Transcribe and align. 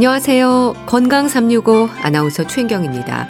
안녕하세요. 0.00 0.86
건강 0.86 1.28
365 1.28 1.90
아나운서 2.00 2.46
최인경입니다. 2.46 3.28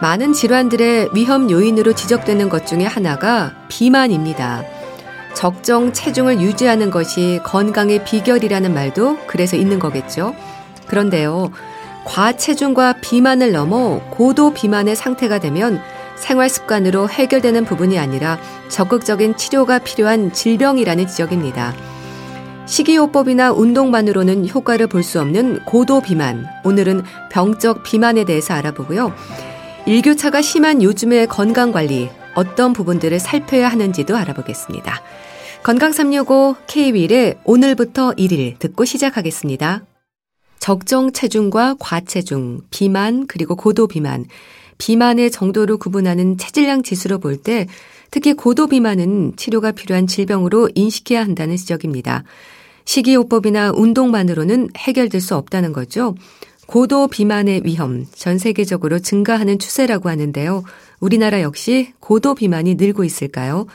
많은 0.00 0.32
질환들의 0.32 1.10
위험 1.12 1.50
요인으로 1.50 1.92
지적되는 1.92 2.48
것 2.48 2.66
중에 2.66 2.86
하나가 2.86 3.52
비만입니다. 3.68 4.62
적정 5.34 5.92
체중을 5.92 6.40
유지하는 6.40 6.90
것이 6.90 7.38
건강의 7.44 8.02
비결이라는 8.02 8.72
말도 8.72 9.18
그래서 9.26 9.56
있는 9.58 9.78
거겠죠. 9.78 10.34
그런데요. 10.86 11.50
과체중과 12.06 12.94
비만을 13.02 13.52
넘어 13.52 14.00
고도 14.08 14.54
비만의 14.54 14.96
상태가 14.96 15.38
되면 15.38 15.82
생활 16.16 16.48
습관으로 16.48 17.10
해결되는 17.10 17.66
부분이 17.66 17.98
아니라 17.98 18.38
적극적인 18.70 19.36
치료가 19.36 19.80
필요한 19.80 20.32
질병이라는 20.32 21.06
지적입니다. 21.06 21.74
식이요법이나 22.66 23.52
운동만으로는 23.52 24.48
효과를 24.48 24.86
볼 24.86 25.02
수 25.02 25.20
없는 25.20 25.64
고도 25.64 26.00
비만. 26.00 26.46
오늘은 26.64 27.02
병적 27.30 27.82
비만에 27.82 28.24
대해서 28.24 28.54
알아보고요. 28.54 29.12
일교차가 29.86 30.40
심한 30.40 30.82
요즘의 30.82 31.26
건강 31.26 31.72
관리, 31.72 32.08
어떤 32.34 32.72
부분들을 32.72 33.20
살펴야 33.20 33.68
하는지도 33.68 34.16
알아보겠습니다. 34.16 35.02
건강 35.62 35.92
365 35.92 36.56
K-윌의 36.66 37.38
오늘부터 37.44 38.12
1일 38.12 38.58
듣고 38.58 38.86
시작하겠습니다. 38.86 39.84
적정 40.58 41.12
체중과 41.12 41.76
과체중, 41.78 42.62
비만, 42.70 43.26
그리고 43.26 43.56
고도 43.56 43.86
비만. 43.86 44.24
비만의 44.78 45.30
정도를 45.30 45.76
구분하는 45.76 46.38
체질량 46.38 46.82
지수로 46.82 47.18
볼 47.18 47.36
때 47.36 47.66
특히 48.14 48.32
고도 48.32 48.68
비만은 48.68 49.32
치료가 49.34 49.72
필요한 49.72 50.06
질병으로 50.06 50.68
인식해야 50.76 51.20
한다는 51.20 51.56
지적입니다. 51.56 52.22
식이요법이나 52.84 53.72
운동만으로는 53.74 54.68
해결될 54.78 55.20
수 55.20 55.34
없다는 55.34 55.72
거죠. 55.72 56.14
고도 56.68 57.08
비만의 57.08 57.62
위험 57.64 58.04
전 58.12 58.38
세계적으로 58.38 59.00
증가하는 59.00 59.58
추세라고 59.58 60.10
하는데요. 60.10 60.62
우리나라 61.00 61.42
역시 61.42 61.92
고도 61.98 62.36
비만이 62.36 62.76
늘고 62.76 63.02
있을까요? 63.02 63.66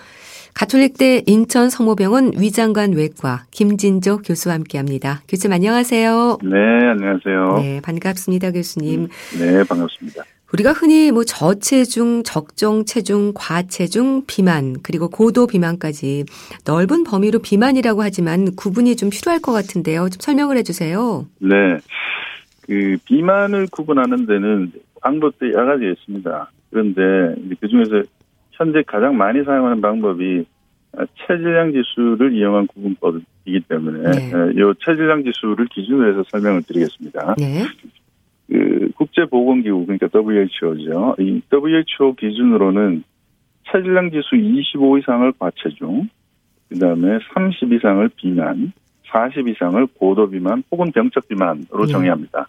가톨릭대 0.53 1.23
인천 1.25 1.69
성모병원 1.69 2.31
위장관 2.37 2.93
외과 2.93 3.43
김진조 3.51 4.19
교수와 4.19 4.55
함께합니다. 4.55 5.21
교수님 5.27 5.53
안녕하세요. 5.53 6.37
네, 6.43 6.57
안녕하세요. 6.91 7.57
네, 7.57 7.81
반갑습니다, 7.81 8.51
교수님. 8.51 9.09
네, 9.37 9.65
반갑습니다. 9.65 10.23
우리가 10.53 10.71
흔히 10.71 11.11
뭐 11.11 11.23
저체중, 11.23 12.23
적정 12.23 12.83
체중, 12.85 13.33
과체중, 13.35 14.23
비만, 14.25 14.75
그리고 14.81 15.09
고도 15.09 15.45
비만까지 15.45 16.25
넓은 16.65 17.03
범위로 17.03 17.39
비만이라고 17.39 18.01
하지만 18.01 18.55
구분이 18.55 18.95
좀 18.95 19.09
필요할 19.09 19.41
것 19.41 19.51
같은데요. 19.51 20.09
좀 20.09 20.17
설명을 20.19 20.57
해 20.57 20.63
주세요. 20.63 21.27
네. 21.39 21.77
그 22.61 22.97
비만을 23.05 23.67
구분하는 23.71 24.25
데는 24.25 24.71
방법도 25.01 25.51
여러 25.53 25.73
가지 25.73 25.85
있습니다. 25.91 26.51
그런데 26.71 27.35
그 27.59 27.67
중에서 27.67 28.03
현재 28.51 28.83
가장 28.85 29.17
많이 29.17 29.43
사용하는 29.43 29.81
방법이 29.81 30.45
체질량 31.27 31.71
지수를 31.73 32.33
이용한 32.33 32.67
구분법이기 32.67 33.61
때문에 33.69 34.11
네. 34.11 34.31
이 34.55 34.73
체질량 34.83 35.23
지수를 35.23 35.67
기준으로 35.67 36.09
해서 36.09 36.23
설명을 36.29 36.63
드리겠습니다. 36.63 37.35
네. 37.37 37.65
그 38.49 38.89
국제보건기구 38.95 39.85
그러니까 39.85 40.07
WHO죠. 40.13 41.15
이 41.19 41.41
WHO 41.53 42.15
기준으로는 42.15 43.03
체질량 43.71 44.09
지수 44.09 44.35
25 44.35 44.97
이상을 44.97 45.31
과체중, 45.37 46.09
그다음에 46.69 47.19
30 47.33 47.71
이상을 47.73 48.09
비만, 48.15 48.73
40 49.11 49.47
이상을 49.47 49.85
고도 49.95 50.29
비만 50.29 50.63
혹은 50.71 50.91
병적 50.91 51.27
비만으로 51.27 51.85
네. 51.85 51.91
정의합니다. 51.91 52.47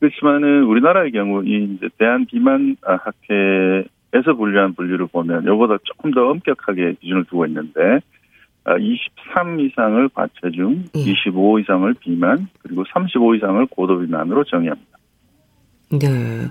그렇지만은 0.00 0.64
우리나라의 0.64 1.12
경우 1.12 1.44
이 1.44 1.64
이제 1.64 1.88
대한 1.98 2.26
비만 2.26 2.76
학회에서 2.82 4.34
분류한 4.36 4.74
분류를 4.74 5.06
보면 5.06 5.44
이보다 5.44 5.78
조금 5.84 6.10
더 6.12 6.28
엄격하게 6.30 6.94
기준을 7.00 7.24
두고 7.24 7.46
있는데 7.46 8.00
23 8.66 9.60
이상을 9.60 10.08
과체중, 10.10 10.84
25 10.94 11.60
이상을 11.60 11.94
비만, 12.00 12.48
그리고 12.62 12.84
35 12.92 13.36
이상을 13.36 13.64
고도 13.66 13.98
비만으로 14.00 14.44
정의합니다. 14.44 14.95
네. 15.90 16.48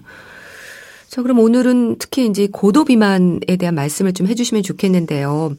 자, 1.07 1.21
그럼 1.21 1.39
오늘은 1.39 1.97
특히 1.99 2.25
이제 2.27 2.47
고도 2.51 2.83
비만에 2.85 3.39
대한 3.59 3.75
말씀을 3.75 4.13
좀 4.13 4.27
해주시면 4.27 4.63
좋겠는데요. 4.63 5.51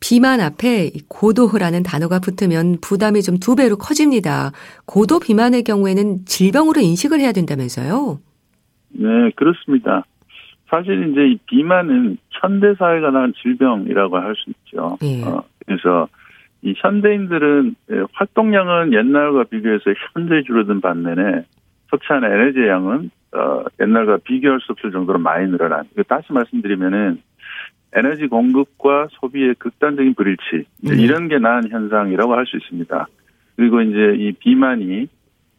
비만 0.00 0.40
앞에 0.40 0.90
고도라는 1.08 1.82
단어가 1.82 2.20
붙으면 2.20 2.78
부담이 2.80 3.22
좀 3.22 3.38
두 3.38 3.54
배로 3.56 3.76
커집니다. 3.76 4.52
고도 4.86 5.20
비만의 5.20 5.62
경우에는 5.64 6.24
질병으로 6.24 6.80
인식을 6.80 7.20
해야 7.20 7.32
된다면서요? 7.32 8.18
네, 8.92 9.30
그렇습니다. 9.36 10.04
사실 10.68 11.10
이제 11.10 11.28
이 11.28 11.38
비만은 11.46 12.16
현대 12.30 12.74
사회가 12.78 13.10
낳은 13.10 13.34
질병이라고 13.42 14.16
할 14.16 14.34
수 14.36 14.50
있죠. 14.50 14.96
예. 15.02 15.22
어, 15.24 15.42
그래서 15.66 16.08
이 16.62 16.74
현대인들은 16.76 17.74
활동량은 18.12 18.92
옛날과 18.92 19.44
비교해서 19.44 19.84
현재 20.14 20.42
줄어든 20.46 20.80
반면에 20.80 21.44
섭취하는 21.90 22.30
에너지 22.32 22.66
양은 22.66 23.10
어, 23.32 23.64
옛날과 23.80 24.18
비교할 24.24 24.60
수 24.60 24.72
없을 24.72 24.90
정도로 24.90 25.18
많이 25.18 25.48
늘어난. 25.50 25.84
다시 26.08 26.32
말씀드리면은 26.32 27.20
에너지 27.92 28.26
공급과 28.26 29.08
소비의 29.10 29.54
극단적인 29.58 30.14
불일치 30.14 30.64
네. 30.82 30.96
이런 30.96 31.28
게 31.28 31.38
나은 31.38 31.70
현상이라고 31.70 32.34
할 32.34 32.46
수 32.46 32.56
있습니다. 32.56 33.06
그리고 33.56 33.80
이제 33.82 34.14
이 34.16 34.32
비만이 34.32 35.08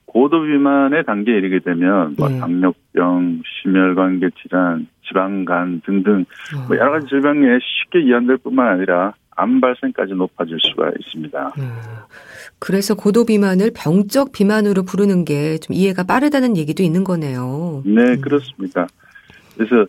고도 0.06 0.42
비만의 0.44 1.06
단계에 1.06 1.38
이르게 1.38 1.60
되면 1.60 2.16
뭐 2.18 2.28
네. 2.28 2.40
당뇨병, 2.40 3.42
심혈관계 3.46 4.30
질환, 4.42 4.88
지방간 5.08 5.82
등등 5.86 6.26
뭐 6.68 6.78
여러 6.78 6.92
가지 6.92 7.08
질병에 7.08 7.60
쉽게 7.62 8.02
이완될 8.02 8.38
뿐만 8.38 8.68
아니라 8.68 9.14
암 9.36 9.62
발생까지 9.62 10.14
높아질 10.14 10.58
수가 10.60 10.92
있습니다. 11.00 11.54
네. 11.58 11.64
그래서 12.62 12.94
고도 12.96 13.26
비만을 13.26 13.72
병적 13.76 14.32
비만으로 14.32 14.84
부르는 14.84 15.26
게 15.26 15.58
좀 15.58 15.76
이해가 15.76 16.04
빠르다는 16.04 16.56
얘기도 16.58 16.84
있는 16.84 17.04
거네요. 17.04 17.82
네, 17.86 18.18
그렇습니다. 18.18 18.88
그래서 19.58 19.88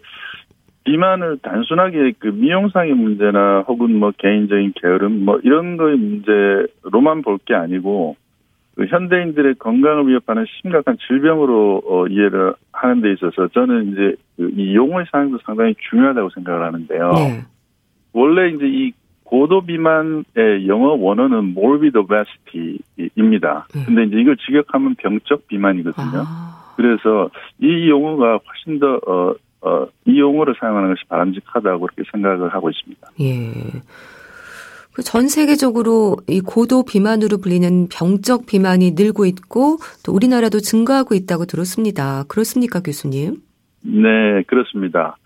비만을 0.85 1.39
단순하게 1.43 2.15
그 2.19 2.29
미용상의 2.29 2.95
문제나 2.95 3.65
혹은 3.69 3.95
뭐 3.99 4.11
개인적인 4.17 4.73
게으름 4.75 5.25
뭐 5.25 5.39
이런 5.45 5.77
거의 5.77 5.97
문제로만 5.99 7.23
볼 7.23 7.39
게 7.45 7.55
아니고 7.55 8.17
그 8.75 8.87
현대인들의 8.87 9.57
건강을 9.57 10.09
위협하는 10.09 10.47
심각한 10.63 10.97
질병으로 11.07 11.83
어, 11.87 12.07
이해를 12.09 12.55
하는 12.73 13.03
데 13.03 13.13
있어서 13.13 13.49
저는 13.49 13.93
이제 13.93 14.17
그 14.37 14.51
이 14.57 14.75
용어의 14.75 15.07
사용도 15.13 15.39
상당히 15.45 15.75
중요하다고 15.91 16.31
생각을 16.31 16.65
하는데요. 16.65 17.13
네. 17.13 17.43
원래 18.15 18.49
이제 18.49 18.65
이 18.67 18.93
고도 19.33 19.63
비만의 19.63 20.69
영어 20.69 20.93
원어는 20.93 21.55
morbid 21.57 21.97
obesity입니다. 21.97 23.67
네. 23.75 23.85
근데 23.87 24.05
이제 24.05 24.21
이걸 24.21 24.37
직역하면 24.37 24.97
병적 24.97 25.49
비만이거든요. 25.49 26.23
아. 26.27 26.75
그래서 26.77 27.31
이 27.59 27.89
용어가 27.89 28.41
훨씬 28.47 28.79
더, 28.79 29.01
어, 29.07 29.35
어, 29.63 29.87
이 30.05 30.21
용어를 30.21 30.55
사용하는 30.61 30.91
것이 30.91 31.07
바람직하다고 31.09 31.81
그렇게 31.81 32.03
생각을 32.13 32.53
하고 32.53 32.69
있습니다. 32.69 33.09
예. 33.23 33.81
그전 34.93 35.29
세계적으로 35.29 36.19
이 36.29 36.43
고도 36.43 36.85
비만으로 36.85 37.39
불리는 37.39 37.89
병적 37.91 38.45
비만이 38.45 38.91
늘고 38.91 39.25
있고 39.25 39.79
또 40.05 40.13
우리나라도 40.13 40.61
증가하고 40.61 41.15
있다고 41.15 41.47
들었습니다. 41.47 42.25
그렇습니까, 42.29 42.81
교수님? 42.81 43.37
네, 43.81 44.43
그렇습니다. 44.47 45.17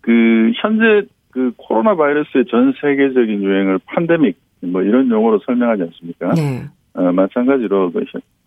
그 0.00 0.50
현재 0.60 1.06
그 1.36 1.52
코로나 1.58 1.94
바이러스의 1.94 2.46
전 2.50 2.72
세계적인 2.80 3.42
유행을 3.42 3.78
팬데믹 3.94 4.38
뭐 4.62 4.80
이런 4.82 5.10
용어로 5.10 5.40
설명하지 5.40 5.82
않습니까? 5.82 6.32
네. 6.32 6.64
어, 6.94 7.12
마찬가지로 7.12 7.92
그, 7.92 8.04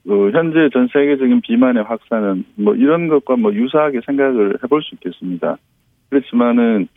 그 0.08 0.32
현재 0.32 0.70
전 0.74 0.88
세계적인 0.92 1.42
비만의 1.42 1.84
확산은 1.84 2.46
뭐 2.56 2.74
이런 2.74 3.08
것과 3.08 3.36
뭐 3.36 3.54
유사하게 3.54 4.00
생각을 4.08 4.58
해볼 4.64 4.82
수 4.82 4.96
있겠습니다. 4.96 5.58
그렇지만은 6.10 6.88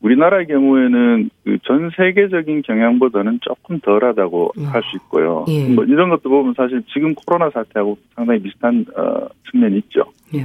우리나라의 0.00 0.46
경우에는 0.46 1.28
그 1.44 1.58
전 1.64 1.90
세계적인 1.96 2.62
경향보다는 2.62 3.40
조금 3.42 3.80
덜하다고 3.80 4.52
음. 4.58 4.64
할수 4.64 4.96
있고요. 4.96 5.44
예. 5.48 5.68
뭐 5.68 5.84
이런 5.84 6.08
것도 6.10 6.28
보면 6.28 6.54
사실 6.56 6.82
지금 6.92 7.14
코로나 7.14 7.50
사태하고 7.50 7.98
상당히 8.14 8.40
비슷한 8.40 8.84
어, 8.96 9.26
측면이 9.50 9.76
있죠. 9.78 10.04
예. 10.34 10.40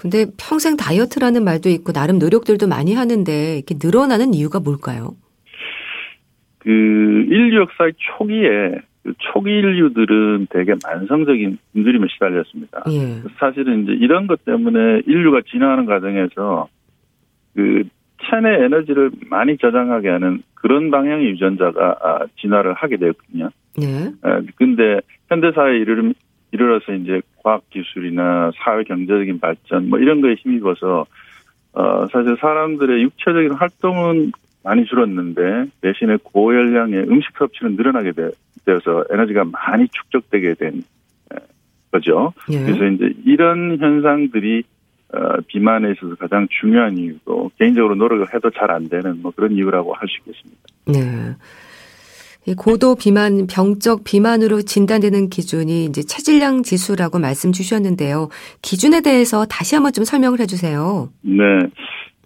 근데 0.00 0.26
평생 0.38 0.76
다이어트라는 0.76 1.44
말도 1.44 1.68
있고 1.68 1.92
나름 1.92 2.18
노력들도 2.18 2.66
많이 2.66 2.94
하는데 2.94 3.56
이렇게 3.56 3.74
늘어나는 3.82 4.32
이유가 4.32 4.58
뭘까요? 4.58 5.10
그 6.58 6.70
인류 6.70 7.60
역사 7.60 7.90
초기에 7.96 8.80
그 9.02 9.14
초기 9.18 9.50
인류들은 9.50 10.48
되게 10.50 10.74
만성적인 10.82 11.58
굶주림에 11.72 12.06
시달렸습니다. 12.12 12.84
예. 12.90 13.22
사실은 13.38 13.84
이제 13.84 13.92
이런 13.92 14.26
것 14.26 14.44
때문에 14.44 15.02
인류가 15.06 15.40
진화하는 15.50 15.86
과정에서 15.86 16.68
그 17.54 17.84
체내 18.22 18.64
에너지를 18.64 19.10
많이 19.28 19.56
저장하게 19.56 20.08
하는 20.08 20.42
그런 20.54 20.90
방향의 20.90 21.26
유전자가 21.30 21.96
아, 22.02 22.26
진화를 22.40 22.74
하게 22.74 22.98
되었거든요. 22.98 23.48
네. 23.78 24.12
근데 24.56 25.00
현대사에 25.28 25.78
이르 25.78 26.12
이르러서 26.52 26.92
이제 26.94 27.20
과학 27.42 27.68
기술이나 27.70 28.50
사회 28.64 28.82
경제적인 28.84 29.40
발전 29.40 29.88
뭐 29.88 29.98
이런 29.98 30.20
거에 30.20 30.34
힘입어서 30.34 31.06
어 31.72 32.06
사실 32.12 32.36
사람들의 32.40 33.02
육체적인 33.02 33.52
활동은 33.52 34.32
많이 34.64 34.84
줄었는데 34.84 35.70
대신에 35.80 36.16
고열량의 36.22 37.04
음식 37.08 37.30
섭취는 37.38 37.76
늘어나게 37.76 38.12
되, 38.12 38.30
어서 38.68 39.04
에너지가 39.10 39.44
많이 39.44 39.88
축적되게 39.88 40.54
된 40.54 40.82
거죠. 41.92 42.32
예. 42.50 42.60
그래서 42.64 42.84
이제 42.86 43.12
이런 43.24 43.78
현상들이 43.78 44.62
어, 45.12 45.36
비만에 45.48 45.90
있어서 45.92 46.14
가장 46.14 46.46
중요한 46.60 46.96
이유고 46.96 47.50
개인적으로 47.58 47.96
노력을 47.96 48.24
해도 48.32 48.48
잘 48.50 48.70
안 48.70 48.88
되는 48.88 49.20
뭐 49.22 49.32
그런 49.34 49.50
이유라고 49.52 49.92
할 49.94 50.08
수 50.08 50.18
있겠습니다. 50.18 50.62
네. 50.86 51.34
고도 52.56 52.94
비만, 52.94 53.46
병적 53.46 54.04
비만으로 54.04 54.62
진단되는 54.62 55.28
기준이 55.28 55.84
이제 55.84 56.02
체질량 56.02 56.62
지수라고 56.62 57.18
말씀 57.18 57.52
주셨는데요. 57.52 58.28
기준에 58.62 59.02
대해서 59.02 59.44
다시 59.44 59.74
한번 59.74 59.92
좀 59.92 60.04
설명을 60.04 60.40
해주세요. 60.40 61.10
네. 61.22 61.42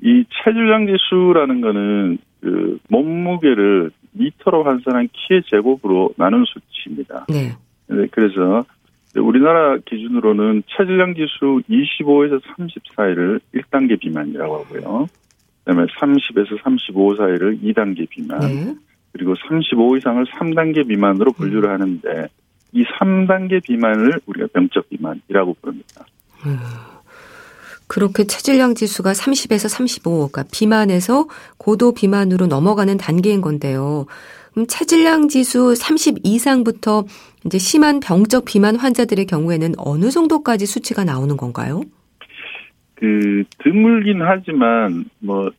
이 0.03 0.25
체질량 0.45 0.87
지수라는 0.87 1.61
거는 1.61 2.19
그 2.41 2.79
몸무게를 2.89 3.91
미터로 4.13 4.65
환산한 4.65 5.09
키의 5.13 5.43
제곱으로 5.47 6.11
나눈 6.17 6.45
수치입니다. 6.45 7.27
네. 7.29 7.57
네 7.89 8.07
그래서 8.11 8.65
우리나라 9.17 9.79
기준으로는 9.79 10.63
체질량 10.77 11.15
지수 11.15 11.63
25에서 11.69 12.41
30 12.57 12.83
사이를 12.95 13.41
1단계 13.55 13.99
비만이라고 13.99 14.59
하고요. 14.59 15.07
그다음에 15.65 15.87
30에서 15.87 16.63
35 16.63 17.17
사이를 17.17 17.59
2단계 17.59 18.09
비만. 18.09 18.41
네. 18.41 18.75
그리고 19.15 19.35
35 19.49 19.97
이상을 19.97 20.25
3단계 20.25 20.87
비만으로 20.89 21.33
분류를 21.33 21.71
음. 21.71 21.75
하는데 21.75 22.29
이 22.73 22.85
3단계 22.85 23.63
비만을 23.63 24.21
우리가 24.27 24.49
병적 24.53 24.91
비만이라고 24.91 25.57
부릅니다. 25.61 26.05
음. 26.45 26.59
그렇게 27.87 28.25
체질량 28.25 28.75
지수가 28.75 29.13
30에서 29.13 29.69
35, 29.69 30.29
그러니까 30.29 30.45
비만에서 30.53 31.29
고도 31.59 31.95
비만으로 31.95 32.47
넘어가는 32.47 32.97
단계인 32.97 33.41
건데요. 33.41 34.07
그럼 34.53 34.67
체질량 34.67 35.29
지수 35.29 35.75
30 35.77 36.19
이상부터 36.25 37.05
이제 37.45 37.59
심한 37.59 38.01
병적 38.01 38.47
비만 38.47 38.75
환자들의 38.75 39.27
경우에는 39.27 39.75
어느 39.79 40.11
정도까지 40.11 40.67
수치가 40.67 41.05
나오는 41.05 41.37
건가요? 41.37 41.83
그 42.95 43.45
드물긴 43.59 44.23
하지만 44.23 45.05
뭐 45.21 45.51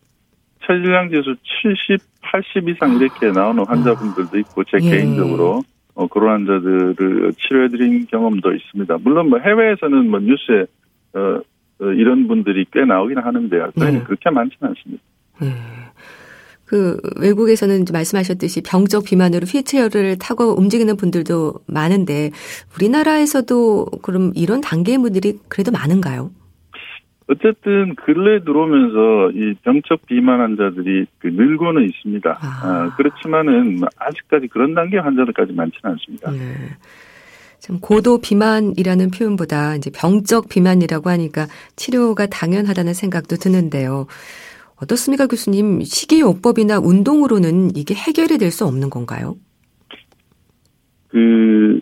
체질량 0.65 1.09
지수 1.09 1.35
70, 1.62 2.00
80 2.21 2.69
이상 2.69 2.97
이렇게 2.97 3.31
나오는 3.31 3.65
환자분들도 3.65 4.38
있고 4.39 4.63
제 4.63 4.77
예. 4.81 4.89
개인적으로 4.89 5.62
어, 5.94 6.07
그런 6.07 6.47
환자들을 6.47 7.33
치료해드린 7.38 8.07
경험도 8.07 8.53
있습니다. 8.53 8.97
물론 9.01 9.29
뭐 9.29 9.39
해외에서는 9.39 10.09
뭐 10.09 10.19
뉴스에 10.19 10.65
어, 11.13 11.41
어 11.79 11.91
이런 11.91 12.27
분들이 12.27 12.65
꽤 12.71 12.85
나오긴 12.85 13.17
하는데요. 13.17 13.71
예. 13.79 14.00
그렇게 14.03 14.29
많지는 14.29 14.69
않습니다. 14.69 15.03
예. 15.44 15.53
그 16.65 17.00
외국에서는 17.17 17.85
말씀하셨듯이 17.91 18.62
병적 18.62 19.06
비만으로 19.06 19.45
휠체어를 19.45 20.17
타고 20.17 20.57
움직이는 20.57 20.97
분들도 20.97 21.53
많은데 21.67 22.31
우리나라에서도 22.75 23.85
그럼 24.01 24.31
이런 24.35 24.62
단계의 24.62 24.97
분들이 24.97 25.38
그래도 25.47 25.71
많은가요? 25.71 26.31
어쨌든 27.27 27.95
근래 27.95 28.44
들어오면서 28.44 29.31
이 29.31 29.56
병적 29.63 30.06
비만 30.06 30.42
환자들이 30.42 31.07
그 31.19 31.27
늘고는 31.27 31.83
있습니다. 31.86 32.38
아. 32.39 32.45
아, 32.63 32.95
그렇지만은 32.95 33.80
아직까지 33.98 34.48
그런 34.48 34.75
단계 34.75 34.98
환자들까지 34.98 35.54
많지는 35.54 35.92
않습니다. 35.94 36.31
네. 36.31 36.38
참 37.60 37.80
고도 37.80 38.19
비만이라는 38.22 39.10
표현보다 39.10 39.75
이제 39.75 39.89
병적 39.89 40.50
비만이라고 40.50 41.10
하니까 41.10 41.48
치료가 41.75 42.27
당연하다는 42.27 42.94
생각도 42.94 43.38
드는데요. 43.38 44.06
어떻습니까, 44.75 45.25
교수님? 45.25 45.81
식이요법이나 45.81 46.77
운동으로는 46.80 47.75
이게 47.75 47.95
해결이 47.95 48.38
될 48.38 48.51
수 48.51 48.66
없는 48.66 48.92
건가요? 48.92 49.36
그 51.07 51.80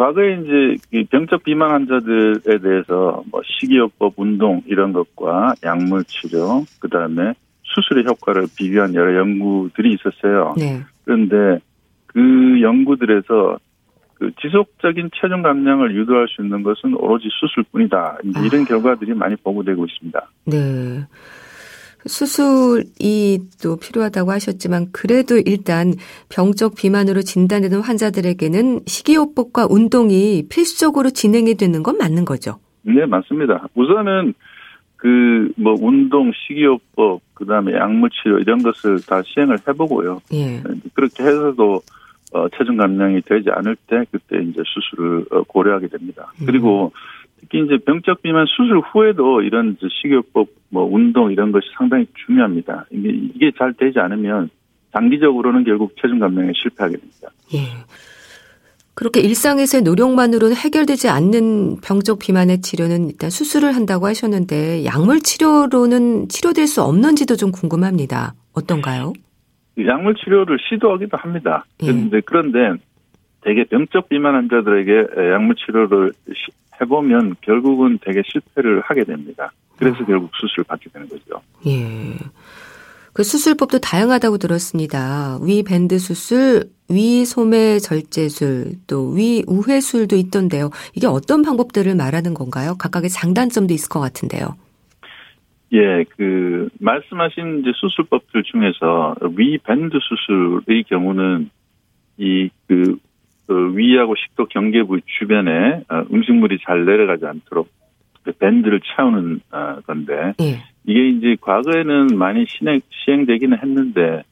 과거에 0.00 0.40
이제 0.40 1.04
병적 1.10 1.44
비만 1.44 1.72
환자들에 1.72 2.58
대해서 2.62 3.22
뭐 3.30 3.42
식이요법, 3.44 4.14
운동 4.16 4.62
이런 4.64 4.94
것과 4.94 5.52
약물 5.62 6.04
치료, 6.04 6.64
그 6.78 6.88
다음에 6.88 7.34
수술의 7.64 8.06
효과를 8.06 8.46
비교한 8.56 8.94
여러 8.94 9.18
연구들이 9.18 9.94
있었어요. 9.94 10.54
네. 10.56 10.80
그런데 11.04 11.62
그 12.06 12.62
연구들에서 12.62 13.58
그 14.14 14.30
지속적인 14.40 15.10
체중 15.20 15.42
감량을 15.42 15.94
유도할 15.94 16.28
수 16.28 16.40
있는 16.40 16.62
것은 16.62 16.94
오로지 16.94 17.28
수술뿐이다. 17.38 18.20
이제 18.24 18.40
이런 18.46 18.62
아. 18.62 18.64
결과들이 18.64 19.12
많이 19.12 19.36
보고되고 19.36 19.84
있습니다. 19.84 20.30
네. 20.46 21.04
수술이 22.06 23.40
또 23.62 23.76
필요하다고 23.76 24.30
하셨지만 24.30 24.86
그래도 24.92 25.36
일단 25.38 25.92
병적 26.28 26.74
비만으로 26.76 27.22
진단되는 27.22 27.80
환자들에게는 27.80 28.80
식이요법과 28.86 29.66
운동이 29.70 30.46
필수적으로 30.48 31.10
진행이 31.10 31.54
되는 31.54 31.82
건 31.82 31.98
맞는 31.98 32.24
거죠. 32.24 32.58
네, 32.82 33.04
맞습니다. 33.06 33.66
우선은 33.74 34.34
그 34.96 35.30
뭐 35.56 35.74
운동, 35.78 36.32
식이요법, 36.32 37.20
그다음에 37.34 37.74
약물 37.74 38.10
치료 38.10 38.38
이런 38.38 38.62
것을 38.62 39.00
다 39.06 39.22
시행을 39.24 39.58
해 39.66 39.72
보고요. 39.72 40.20
예. 40.32 40.62
그렇게 40.94 41.22
해서도 41.22 41.82
어, 42.32 42.48
체중 42.56 42.76
감량이 42.76 43.22
되지 43.22 43.50
않을 43.50 43.76
때 43.86 44.04
그때 44.10 44.42
이제 44.42 44.62
수술을 44.64 45.24
어, 45.30 45.42
고려하게 45.42 45.88
됩니다. 45.88 46.32
그리고 46.46 46.92
음. 46.94 47.19
특히 47.40 47.64
이제 47.64 47.78
병적 47.78 48.22
비만 48.22 48.46
수술 48.46 48.80
후에도 48.80 49.42
이런 49.42 49.76
식이요법, 49.80 50.48
뭐 50.68 50.84
운동 50.84 51.32
이런 51.32 51.52
것이 51.52 51.66
상당히 51.76 52.06
중요합니다. 52.26 52.86
이게 52.90 53.08
이게 53.34 53.52
잘 53.58 53.72
되지 53.74 53.98
않으면 53.98 54.50
장기적으로는 54.92 55.64
결국 55.64 55.94
체중 56.00 56.18
감량에 56.18 56.52
실패하게 56.54 56.96
됩니다. 56.96 57.28
예. 57.54 57.58
그렇게 58.94 59.20
일상에서의 59.20 59.82
노력만으로는 59.82 60.54
해결되지 60.56 61.08
않는 61.08 61.80
병적 61.80 62.18
비만의 62.18 62.60
치료는 62.60 63.08
일단 63.08 63.30
수술을 63.30 63.74
한다고 63.74 64.06
하셨는데 64.06 64.84
약물 64.84 65.20
치료로는 65.20 66.28
치료될 66.28 66.66
수 66.66 66.82
없는지도 66.82 67.36
좀 67.36 67.50
궁금합니다. 67.50 68.34
어떤가요? 68.52 69.14
약물 69.78 70.16
치료를 70.16 70.58
시도하기도 70.68 71.16
합니다. 71.16 71.64
그런데 71.78 72.16
예. 72.18 72.20
그런데 72.20 72.58
대개 73.42 73.64
병적 73.64 74.08
비만 74.08 74.34
환자들에게 74.34 75.32
약물 75.32 75.54
치료를 75.56 76.12
해보면 76.80 77.36
결국은 77.40 77.98
되게 78.02 78.22
실패를 78.24 78.80
하게 78.80 79.04
됩니다. 79.04 79.52
그래서 79.76 79.98
아. 80.02 80.06
결국 80.06 80.30
수술을 80.34 80.64
받게 80.64 80.90
되는 80.90 81.08
거죠. 81.08 81.40
예. 81.66 82.16
그 83.12 83.22
수술법도 83.24 83.80
다양하다고 83.80 84.38
들었습니다. 84.38 85.38
위 85.42 85.62
밴드 85.62 85.98
수술, 85.98 86.70
위 86.88 87.24
소매 87.24 87.78
절제술, 87.78 88.72
또 88.86 89.12
위 89.14 89.42
우회술도 89.46 90.16
있던데요. 90.16 90.70
이게 90.94 91.06
어떤 91.06 91.42
방법들을 91.42 91.94
말하는 91.96 92.34
건가요? 92.34 92.76
각각의 92.78 93.10
장단점도 93.10 93.74
있을 93.74 93.88
것 93.88 94.00
같은데요. 94.00 94.56
예, 95.72 96.04
그 96.16 96.68
말씀하신 96.78 97.60
이제 97.60 97.72
수술법들 97.74 98.42
중에서 98.44 99.16
위 99.36 99.58
밴드 99.58 99.98
수술의 100.00 100.84
경우는 100.84 101.50
이 102.18 102.50
그 102.68 102.96
그 103.50 103.76
위하고 103.76 104.14
식도 104.14 104.46
경계부 104.46 105.00
주변에 105.18 105.82
어, 105.88 106.04
음식물이 106.12 106.60
잘 106.64 106.84
내려가지 106.84 107.26
않도록 107.26 107.68
그 108.22 108.30
밴드를 108.30 108.80
채우는 108.80 109.40
어, 109.50 109.80
건데 109.84 110.34
예. 110.40 110.62
이게 110.86 111.08
이제 111.08 111.36
과거에는 111.40 112.16
많이 112.16 112.46
시행 112.46 112.80
시행되기는 112.90 113.58
했는데 113.60 114.22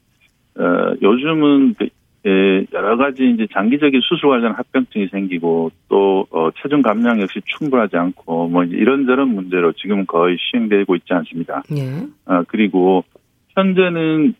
어 0.57 0.93
요즘은 1.01 1.73
그, 1.73 1.89
예, 2.25 2.65
여러 2.71 2.95
가지 2.95 3.29
이제 3.29 3.45
장기적인 3.53 3.99
수술 4.01 4.29
관련 4.29 4.53
합병증이 4.53 5.09
생기고 5.09 5.71
또 5.89 6.25
어, 6.31 6.49
체중 6.61 6.81
감량 6.81 7.19
역시 7.19 7.41
충분하지 7.43 7.97
않고 7.97 8.47
뭐 8.47 8.63
이런저런 8.63 9.35
문제로 9.35 9.73
지금은 9.73 10.05
거의 10.05 10.37
시행되고 10.39 10.95
있지 10.95 11.13
않습니다. 11.13 11.63
예. 11.75 12.07
어, 12.25 12.43
그리고 12.47 13.03
현재는 13.49 14.33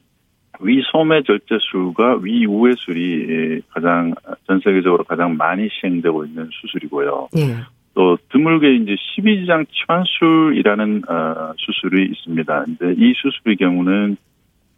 위소매 0.60 1.24
절제술과 1.24 2.20
위우회 2.22 2.74
술이 2.78 3.62
가장 3.70 4.14
전 4.48 4.60
세계적으로 4.64 5.04
가장 5.04 5.38
많이 5.38 5.70
시행되고 5.70 6.26
있는 6.26 6.50
수술이고요. 6.52 7.30
네. 7.34 7.56
또 7.94 8.18
드물게 8.32 8.76
이제 8.76 8.96
12지장 8.96 9.66
치환술이라는 9.70 11.04
어, 11.10 11.54
수술이 11.58 12.12
있습니다. 12.12 12.64
근데 12.66 12.94
이 12.98 13.14
수술의 13.16 13.58
경우는 13.58 14.18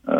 어, 0.07 0.13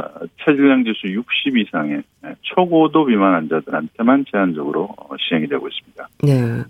체질량 0.46 0.84
지수 0.84 1.08
60 1.08 1.58
이상의 1.58 2.04
초고도 2.42 3.06
비만 3.06 3.34
환자들한테만 3.34 4.26
제한적으로 4.32 4.90
어, 4.98 5.16
시행이 5.18 5.48
되고 5.48 5.68
있습니다. 5.68 6.10
네. 6.24 6.64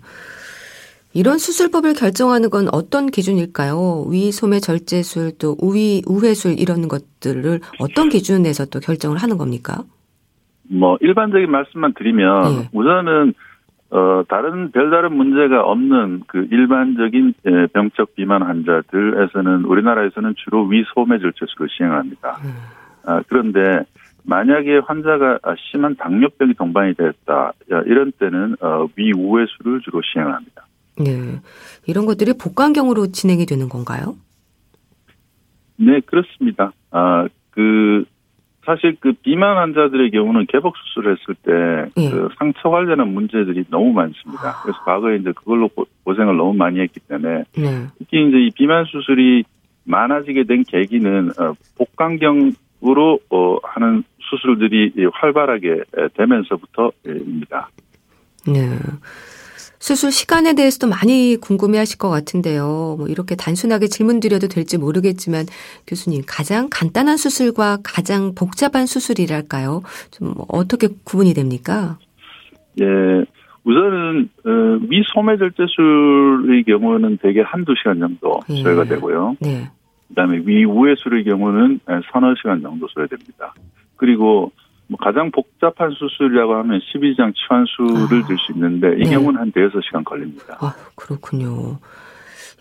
이런 1.14 1.38
수술법을 1.38 1.94
결정하는 1.94 2.48
건 2.48 2.68
어떤 2.72 3.06
기준일까요? 3.06 4.06
위 4.10 4.32
소매 4.32 4.60
절제술 4.60 5.32
또 5.38 5.56
우위 5.60 6.02
우회술 6.06 6.58
이런 6.58 6.88
것들을 6.88 7.60
어떤 7.80 8.08
기준에서 8.08 8.66
또 8.66 8.80
결정을 8.80 9.18
하는 9.18 9.36
겁니까? 9.36 9.84
뭐 10.70 10.96
일반적인 11.00 11.50
말씀만 11.50 11.94
드리면 11.94 12.42
네. 12.42 12.68
우선은 12.72 13.34
어, 13.90 14.22
다른 14.26 14.70
별다른 14.72 15.14
문제가 15.14 15.64
없는 15.64 16.22
그 16.26 16.48
일반적인 16.50 17.34
예, 17.46 17.66
병적 17.74 18.14
비만 18.14 18.42
환자들에서는 18.42 19.66
우리나라에서는 19.66 20.34
주로 20.38 20.64
위 20.64 20.82
소매 20.94 21.18
절제술을 21.18 21.68
시행합니다. 21.76 22.38
음. 22.42 22.54
아, 23.04 23.22
그런데 23.28 23.84
만약에 24.24 24.78
환자가 24.78 25.40
심한 25.58 25.96
당뇨병이 25.96 26.54
동반이 26.54 26.94
됐다 26.94 27.52
이런 27.84 28.12
때는 28.12 28.56
어, 28.60 28.88
위우회술을 28.96 29.80
주로 29.82 30.00
시행합니다. 30.00 30.64
네, 30.98 31.40
이런 31.86 32.06
것들이 32.06 32.34
복강경으로 32.34 33.08
진행이 33.08 33.46
되는 33.46 33.68
건가요? 33.68 34.16
네, 35.76 36.00
그렇습니다. 36.00 36.72
아, 36.90 37.26
그 37.50 38.04
사실 38.64 38.96
그 39.00 39.12
비만 39.12 39.56
환자들의 39.56 40.10
경우는 40.12 40.46
개복 40.46 40.76
수술을 40.76 41.16
했을 41.16 41.34
때그 41.42 42.00
예. 42.00 42.10
상처 42.38 42.70
관련한 42.70 43.08
문제들이 43.12 43.64
너무 43.70 43.92
많습니다. 43.92 44.60
그래서 44.62 44.78
과거에 44.84 45.16
이제 45.16 45.32
그걸로 45.32 45.68
고생을 46.04 46.36
너무 46.36 46.54
많이 46.54 46.78
했기 46.78 47.00
때문에 47.00 47.44
네. 47.56 47.86
특히 47.98 48.28
이제 48.28 48.38
이 48.38 48.50
비만 48.54 48.84
수술이 48.84 49.44
많아지게 49.84 50.44
된 50.44 50.62
계기는 50.62 51.30
어, 51.40 51.54
복강경으로 51.76 53.18
어, 53.30 53.56
하는 53.64 54.04
수술들이 54.20 54.92
활발하게 55.12 55.82
되면서부터입니다. 56.14 57.68
네. 58.46 58.78
수술 59.82 60.12
시간에 60.12 60.54
대해서도 60.54 60.86
많이 60.88 61.36
궁금해 61.40 61.76
하실 61.76 61.98
것 61.98 62.08
같은데요. 62.08 62.94
뭐 62.98 63.08
이렇게 63.08 63.34
단순하게 63.34 63.88
질문 63.88 64.20
드려도 64.20 64.46
될지 64.46 64.78
모르겠지만 64.78 65.46
교수님 65.88 66.22
가장 66.24 66.68
간단한 66.70 67.16
수술과 67.16 67.78
가장 67.82 68.32
복잡한 68.36 68.86
수술이랄까요? 68.86 69.82
좀 70.12 70.34
어떻게 70.46 70.86
구분이 71.02 71.34
됩니까? 71.34 71.98
예. 72.80 72.84
우선은 73.64 74.28
어, 74.44 74.50
미소매 74.88 75.36
절 75.38 75.50
제술의 75.50 76.62
경우는 76.62 77.18
대개 77.20 77.40
한두 77.40 77.74
시간 77.76 77.98
정도 77.98 78.38
예. 78.50 78.62
소요가 78.62 78.84
되고요. 78.84 79.36
네. 79.40 79.68
그다음에 80.10 80.42
위우회술의 80.44 81.24
경우는 81.24 81.80
서너 82.12 82.36
시간 82.36 82.62
정도 82.62 82.86
소요됩니다. 82.86 83.52
그리고 83.96 84.24
뭐 84.24 84.50
가장 84.98 85.30
복잡한 85.30 85.90
수술이라고 85.90 86.54
하면 86.54 86.80
12장 86.80 87.32
치환술을 87.34 88.22
아. 88.22 88.26
들수 88.26 88.52
있는데 88.54 88.94
이 88.98 89.04
네. 89.04 89.10
경우는 89.10 89.40
한 89.40 89.52
대여섯 89.52 89.82
시간 89.84 90.04
걸립니다. 90.04 90.56
아, 90.60 90.74
그렇군요. 90.94 91.78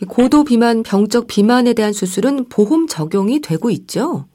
고도 0.07 0.43
비만, 0.43 0.83
병적 0.83 1.27
비만에 1.27 1.73
대한 1.73 1.93
수술은 1.93 2.50
보험 2.50 2.88
적용이 2.88 3.41
되고 3.41 3.69
있죠? 3.69 4.25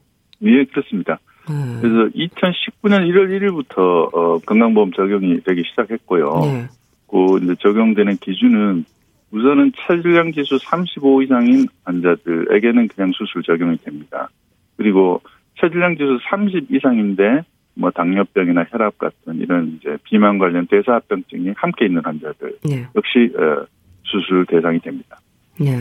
예, 0.41 0.63
그렇습니다. 0.65 1.19
음. 1.49 1.79
그래서 1.81 2.09
2019년 2.15 3.09
1월 3.09 3.29
1일부터 3.29 4.13
어, 4.13 4.39
건강보험 4.45 4.91
적용이 4.93 5.41
되기 5.41 5.63
시작했고요. 5.69 6.39
네. 6.43 6.67
그 7.09 7.39
이제 7.43 7.55
적용되는 7.59 8.17
기준은 8.17 8.85
우선은 9.31 9.73
체질량 9.75 10.31
지수 10.33 10.57
35 10.57 11.23
이상인 11.23 11.67
환자들에게는 11.83 12.87
그냥 12.89 13.11
수술 13.13 13.43
적용이 13.43 13.77
됩니다. 13.77 14.29
그리고 14.77 15.21
체질량 15.59 15.97
지수 15.97 16.19
30 16.29 16.67
이상인데 16.71 17.43
뭐 17.77 17.91
당뇨병이나 17.91 18.65
혈압 18.69 18.97
같은 18.97 19.35
이런 19.35 19.77
이제 19.77 19.97
비만 20.03 20.37
관련 20.37 20.67
대사합병증이 20.67 21.53
함께 21.55 21.85
있는 21.85 22.01
환자들 22.03 22.57
네. 22.65 22.87
역시 22.95 23.31
어, 23.37 23.65
수술 24.03 24.45
대상이 24.47 24.79
됩니다. 24.79 25.19
네. 25.59 25.71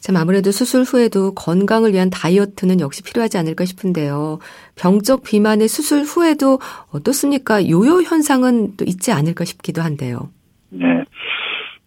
참 0.00 0.16
아무래도 0.16 0.50
수술 0.50 0.82
후에도 0.82 1.32
건강을 1.34 1.92
위한 1.92 2.10
다이어트는 2.10 2.80
역시 2.80 3.04
필요하지 3.04 3.38
않을까 3.38 3.64
싶은데요. 3.64 4.40
병적 4.74 5.22
비만의 5.22 5.68
수술 5.68 6.02
후에도 6.02 6.58
어떻습니까? 6.90 7.68
요요 7.68 8.02
현상은 8.02 8.76
또 8.76 8.84
있지 8.84 9.12
않을까 9.12 9.44
싶기도 9.44 9.80
한데요. 9.80 10.30
네. 10.70 11.04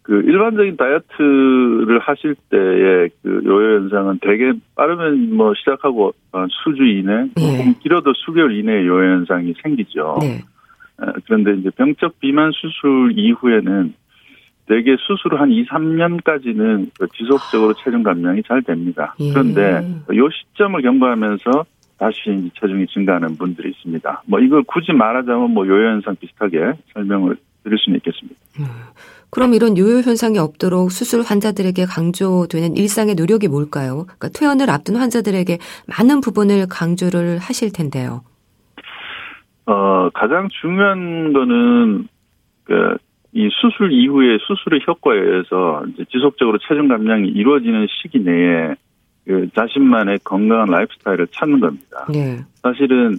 그 0.06 0.22
일반적인 0.22 0.78
다이어트를 0.78 1.98
하실 2.00 2.36
때의 2.52 3.10
그 3.24 3.42
요요 3.44 3.78
현상은 3.78 4.20
되게 4.22 4.54
빠르면 4.76 5.36
뭐 5.36 5.54
시작하고 5.56 6.14
수주 6.64 6.86
이내, 6.86 7.24
네. 7.36 7.76
길어도 7.82 8.14
수개월 8.14 8.56
이내에 8.56 8.86
요요 8.86 9.16
현상이 9.16 9.56
생기죠. 9.64 10.20
네. 10.22 10.44
그런데 11.26 11.56
이제 11.56 11.72
병적 11.72 12.20
비만 12.20 12.52
수술 12.52 13.14
이후에는 13.18 13.96
대개 14.68 14.96
수술 15.00 15.40
한 15.40 15.52
2, 15.52 15.66
3년까지는 15.66 16.92
그 17.00 17.08
지속적으로 17.16 17.74
체중 17.84 18.04
감량이 18.04 18.44
잘 18.48 18.62
됩니다. 18.62 19.16
예. 19.20 19.32
그런데 19.32 19.84
요 20.16 20.30
시점을 20.30 20.82
경과하면서 20.82 21.66
다시 21.98 22.52
체중이 22.60 22.88
증가하는 22.88 23.38
분들이 23.38 23.72
있습니다. 23.72 24.24
뭐 24.28 24.40
이걸 24.40 24.62
굳이 24.64 24.92
말하자면 24.94 25.50
뭐 25.52 25.68
요요 25.68 25.88
현상 25.88 26.16
비슷하게 26.16 26.74
설명을 26.94 27.38
드릴 27.64 27.80
수는 27.80 27.98
있겠습니다. 27.98 28.40
음. 28.60 28.66
그럼 29.36 29.54
이런 29.54 29.78
요요 29.78 29.98
현상이 29.98 30.40
없도록 30.40 30.94
수술 30.94 31.22
환자들에게 31.22 31.84
강조되는 31.84 32.78
일상의 32.78 33.16
노력이 33.16 33.50
뭘까요? 33.50 34.06
그러니까 34.06 34.30
퇴원을 34.30 34.70
앞둔 34.70 34.96
환자들에게 34.96 35.58
많은 35.88 36.22
부분을 36.22 36.68
강조를 36.70 37.40
하실 37.40 37.74
텐데요. 37.74 38.22
어, 39.66 40.10
가장 40.14 40.48
중요한 40.62 41.34
거는 41.34 42.08
그, 42.64 42.96
이 43.34 43.50
수술 43.60 43.92
이후에 43.92 44.38
수술의 44.48 44.80
효과에 44.88 45.20
의해서 45.20 45.84
지속적으로 46.14 46.58
체중 46.66 46.88
감량이 46.88 47.28
이루어지는 47.28 47.88
시기 48.02 48.20
내에 48.20 48.76
그 49.26 49.50
자신만의 49.54 50.20
건강한 50.24 50.70
라이프 50.70 50.94
스타일을 50.98 51.28
찾는 51.32 51.60
겁니다. 51.60 52.06
네. 52.08 52.38
사실은 52.64 53.18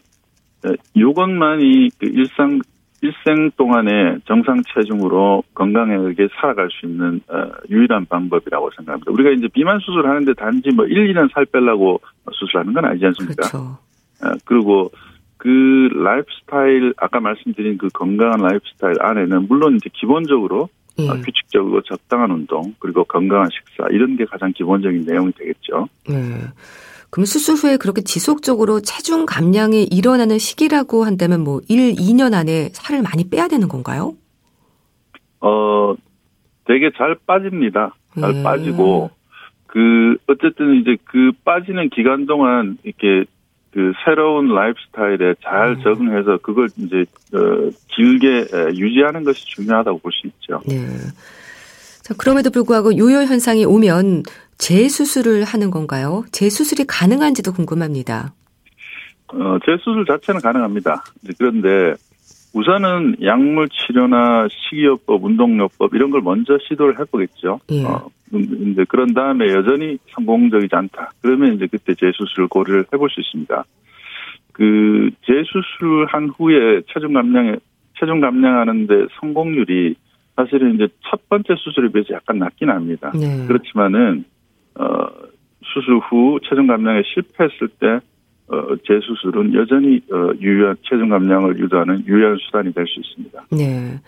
이것만이 0.94 1.90
그 1.98 2.06
일상 2.06 2.60
일생 3.02 3.50
동안에 3.56 4.18
정상 4.26 4.62
체중으로 4.74 5.42
건강하게 5.54 6.28
살아갈 6.40 6.68
수 6.70 6.86
있는 6.86 7.20
어, 7.28 7.50
유일한 7.68 8.06
방법이라고 8.06 8.70
생각합니다. 8.76 9.12
우리가 9.12 9.30
이제 9.30 9.48
비만 9.48 9.78
수술하는데 9.80 10.34
단지 10.34 10.70
뭐 10.70 10.86
1, 10.86 11.12
2년 11.12 11.32
살 11.32 11.44
빼려고 11.46 12.00
수술하는 12.32 12.72
건 12.72 12.84
아니지 12.86 13.06
않습니까? 13.06 13.48
그렇죠. 13.48 13.58
어, 14.22 14.32
그리고 14.44 14.90
그 15.36 15.88
라이프스타일 15.92 16.94
아까 16.96 17.20
말씀드린 17.20 17.76
그 17.78 17.88
건강한 17.88 18.40
라이프스타일 18.40 18.96
안에는 19.00 19.46
물론 19.48 19.76
이제 19.76 19.90
기본적으로 19.92 20.68
예. 20.98 21.08
규칙적으로 21.08 21.82
적당한 21.82 22.30
운동 22.30 22.74
그리고 22.78 23.04
건강한 23.04 23.48
식사 23.50 23.86
이런 23.90 24.16
게 24.16 24.24
가장 24.24 24.52
기본적인 24.52 25.04
내용이 25.04 25.32
되겠죠. 25.32 25.88
예. 26.10 26.14
그럼 27.10 27.24
수술 27.24 27.54
후에 27.54 27.76
그렇게 27.76 28.02
지속적으로 28.02 28.80
체중 28.80 29.26
감량이 29.26 29.84
일어나는 29.84 30.38
시기라고 30.38 31.04
한다면 31.04 31.40
뭐 31.42 31.60
1, 31.68 31.94
2년 31.94 32.34
안에 32.34 32.70
살을 32.72 33.02
많이 33.02 33.28
빼야 33.28 33.48
되는 33.48 33.68
건가요? 33.68 34.14
어, 35.40 35.94
되게 36.66 36.90
잘 36.96 37.16
빠집니다. 37.26 37.94
잘 38.18 38.30
음. 38.30 38.42
빠지고 38.42 39.10
그 39.66 40.16
어쨌든 40.26 40.80
이제 40.80 40.96
그 41.04 41.32
빠지는 41.44 41.90
기간 41.90 42.26
동안 42.26 42.78
이렇게 42.82 43.24
그 43.72 43.92
새로운 44.04 44.48
라이프스타일에 44.48 45.34
잘 45.42 45.76
음. 45.76 45.82
적응해서 45.82 46.38
그걸 46.38 46.68
이제 46.78 47.04
어, 47.34 47.70
길게 47.88 48.46
유지하는 48.74 49.22
것이 49.24 49.44
중요하다고 49.46 49.98
볼 49.98 50.12
수 50.12 50.26
있죠. 50.28 50.60
네. 50.66 50.86
자, 52.06 52.14
그럼에도 52.16 52.50
불구하고 52.50 52.96
요요 52.96 53.22
현상이 53.22 53.64
오면 53.64 54.22
재수술을 54.58 55.42
하는 55.42 55.72
건가요? 55.72 56.22
재수술이 56.30 56.86
가능한지도 56.86 57.52
궁금합니다. 57.52 58.32
어, 59.26 59.58
재수술 59.66 60.06
자체는 60.06 60.40
가능합니다. 60.40 61.02
그런데 61.36 61.94
우선은 62.54 63.16
약물 63.24 63.68
치료나 63.70 64.46
식이요법, 64.48 65.24
운동요법 65.24 65.96
이런 65.96 66.12
걸 66.12 66.20
먼저 66.20 66.56
시도를 66.68 67.00
해보겠죠. 67.00 67.58
예. 67.72 67.82
어, 67.82 68.08
이제 68.30 68.84
그런 68.88 69.12
다음에 69.12 69.46
여전히 69.48 69.98
성공적이지 70.14 70.76
않다. 70.76 71.10
그러면 71.20 71.54
이제 71.54 71.66
그때 71.66 71.92
재수술을 71.94 72.46
고려를 72.46 72.84
해볼 72.92 73.10
수 73.10 73.20
있습니다. 73.20 73.64
그 74.52 75.10
재수술 75.26 76.06
한 76.08 76.28
후에 76.28 76.82
체중 76.86 77.14
감량에 77.14 77.56
체중 77.98 78.20
감량하는데 78.20 79.06
성공률이 79.18 79.96
사실은 80.36 80.74
이제 80.74 80.88
첫 81.10 81.28
번째 81.28 81.54
수술에 81.56 81.88
비해서 81.90 82.14
약간 82.14 82.38
낮긴 82.38 82.70
합니다. 82.70 83.10
네. 83.14 83.46
그렇지만은 83.46 84.24
어, 84.74 84.84
수술 85.64 85.98
후 85.98 86.38
체중 86.48 86.66
감량에 86.66 87.02
실패했을 87.14 87.68
때 87.80 88.00
어, 88.48 88.76
재수술은 88.86 89.54
여전히 89.54 90.00
어, 90.12 90.30
유효한 90.40 90.76
체중 90.82 91.08
감량을 91.08 91.58
유도하는 91.58 92.04
유효한 92.06 92.36
수단이 92.36 92.72
될 92.72 92.86
수 92.86 93.00
있습니다. 93.00 93.46
네. 93.50 93.98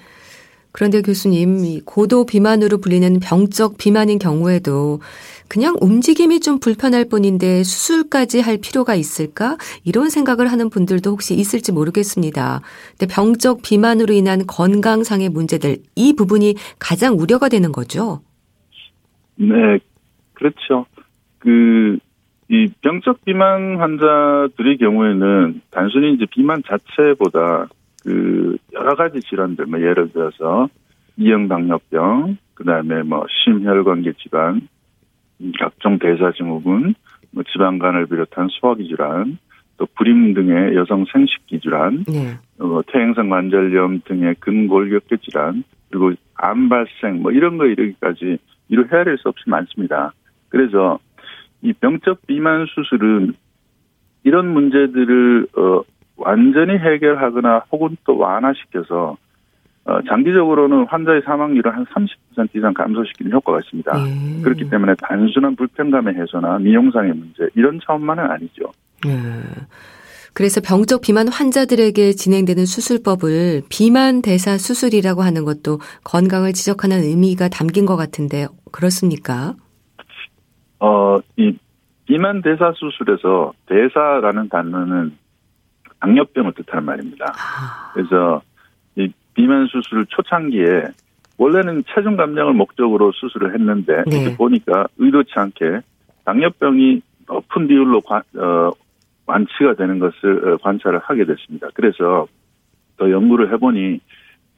그런데 0.79 1.03
교수님, 1.03 1.81
고도 1.85 2.25
비만으로 2.25 2.79
불리는 2.79 3.19
병적 3.19 3.79
비만인 3.79 4.21
경우에도 4.21 5.01
그냥 5.49 5.75
움직임이 5.81 6.39
좀 6.39 6.61
불편할 6.61 7.09
뿐인데 7.09 7.65
수술까지 7.65 8.41
할 8.41 8.59
필요가 8.63 8.95
있을까? 8.95 9.57
이런 9.85 10.09
생각을 10.09 10.47
하는 10.47 10.71
분들도 10.71 11.11
혹시 11.11 11.35
있을지 11.35 11.73
모르겠습니다. 11.73 12.61
근데 12.97 13.13
병적 13.13 13.63
비만으로 13.63 14.15
인한 14.15 14.47
건강상의 14.47 15.31
문제들, 15.31 15.79
이 15.97 16.15
부분이 16.15 16.55
가장 16.79 17.19
우려가 17.19 17.49
되는 17.49 17.73
거죠? 17.73 18.21
네, 19.35 19.81
그렇죠. 20.35 20.87
그, 21.41 21.99
이 22.51 22.69
병적 22.83 23.25
비만 23.25 23.79
환자들의 23.79 24.79
경우에는 24.79 25.61
단순히 25.73 26.15
이제 26.15 26.25
비만 26.31 26.63
자체보다 26.65 27.67
그그 28.09 28.57
여러 28.73 28.95
가지 28.97 29.21
질환들 29.21 29.67
뭐 29.67 29.81
예를 29.81 30.11
들어서 30.13 30.69
이형 31.17 31.49
당뇨병, 31.49 32.39
그다음에 32.55 33.03
뭐 33.03 33.27
심혈관계 33.29 34.15
질환, 34.15 34.69
각종 35.59 35.99
대사증후군, 35.99 36.95
뭐 37.33 37.43
지방간을 37.53 38.07
비롯한 38.07 38.49
소화기 38.51 38.89
질환, 38.89 39.39
또 39.77 39.87
불임 39.97 40.35
등의 40.35 40.75
여성 40.75 41.05
생식기 41.13 41.61
질환, 41.61 42.05
네. 42.05 42.39
어, 42.59 42.81
퇴행성 42.91 43.29
관절염 43.29 44.03
등의 44.05 44.37
근골격계 44.41 45.19
질환, 45.19 45.65
그리고 45.91 46.13
암 46.35 46.69
발생 46.69 47.23
뭐 47.23 47.31
이런 47.33 47.59
거 47.59 47.67
이르기까지 47.67 48.39
이루 48.69 48.87
헤아릴 48.91 49.19
수 49.19 49.29
없이 49.29 49.45
많습니다. 49.47 50.13
그래서 50.49 50.99
이 51.63 51.73
병적 51.73 52.27
비만 52.27 52.67
수술은 52.67 53.35
이런 54.25 54.53
문제들을 54.53 55.47
어 55.57 55.83
완전히 56.19 56.79
해결하거나 56.79 57.65
혹은 57.73 57.97
또 58.05 58.19
완화시켜서 58.19 59.17
어 59.85 60.03
장기적으로는 60.07 60.87
환자의 60.87 61.23
사망률을 61.25 61.75
한 61.75 61.87
30% 61.87 62.49
이상 62.55 62.75
감소시키는 62.75 63.33
효과가 63.33 63.61
있습니다. 63.61 63.93
네. 64.05 64.43
그렇기 64.43 64.69
때문에 64.69 64.95
단순한 65.01 65.57
불편감의 65.57 66.15
해소나 66.15 66.59
미용상의 66.59 67.15
문제 67.15 67.49
이런 67.55 67.81
차원만은 67.85 68.31
아니죠. 68.31 68.65
네. 69.05 69.13
그래서 70.35 70.61
병적 70.61 71.01
비만 71.01 71.27
환자들에게 71.29 72.13
진행되는 72.13 72.67
수술법을 72.67 73.63
비만 73.71 74.21
대사 74.21 74.59
수술이라고 74.59 75.23
하는 75.23 75.45
것도 75.45 75.79
건강을 76.05 76.53
지적하는 76.53 77.03
의미가 77.03 77.49
담긴 77.49 77.87
것 77.87 77.97
같은데 77.97 78.47
그렇습니까? 78.71 79.55
어, 80.81 81.17
이 81.37 81.57
비만 82.07 82.43
대사 82.43 82.73
수술에서 82.77 83.53
대사라는 83.67 84.49
단어는 84.49 85.17
당뇨병을 86.01 86.53
뜻하는 86.53 86.85
말입니다. 86.85 87.33
아. 87.37 87.93
그래서 87.95 88.43
이 88.97 89.11
비만 89.35 89.67
수술 89.67 90.07
초창기에 90.07 90.85
원래는 91.39 91.85
체중 91.95 92.17
감량을 92.17 92.53
목적으로 92.53 93.13
수술을 93.13 93.55
했는데 93.55 94.03
네. 94.07 94.37
보니까 94.37 94.89
의도치 94.99 95.33
않게 95.37 95.81
당뇨병이 96.25 97.01
높은 97.29 97.69
비율로 97.69 98.01
관, 98.01 98.23
어, 98.37 98.73
완치가 99.27 99.75
되는 99.75 99.99
것을 99.99 100.49
어, 100.49 100.57
관찰을 100.59 100.99
하게 100.99 101.25
됐습니다. 101.25 101.69
그래서 101.75 102.27
더 102.97 103.11
연구를 103.11 103.53
해보니 103.53 104.01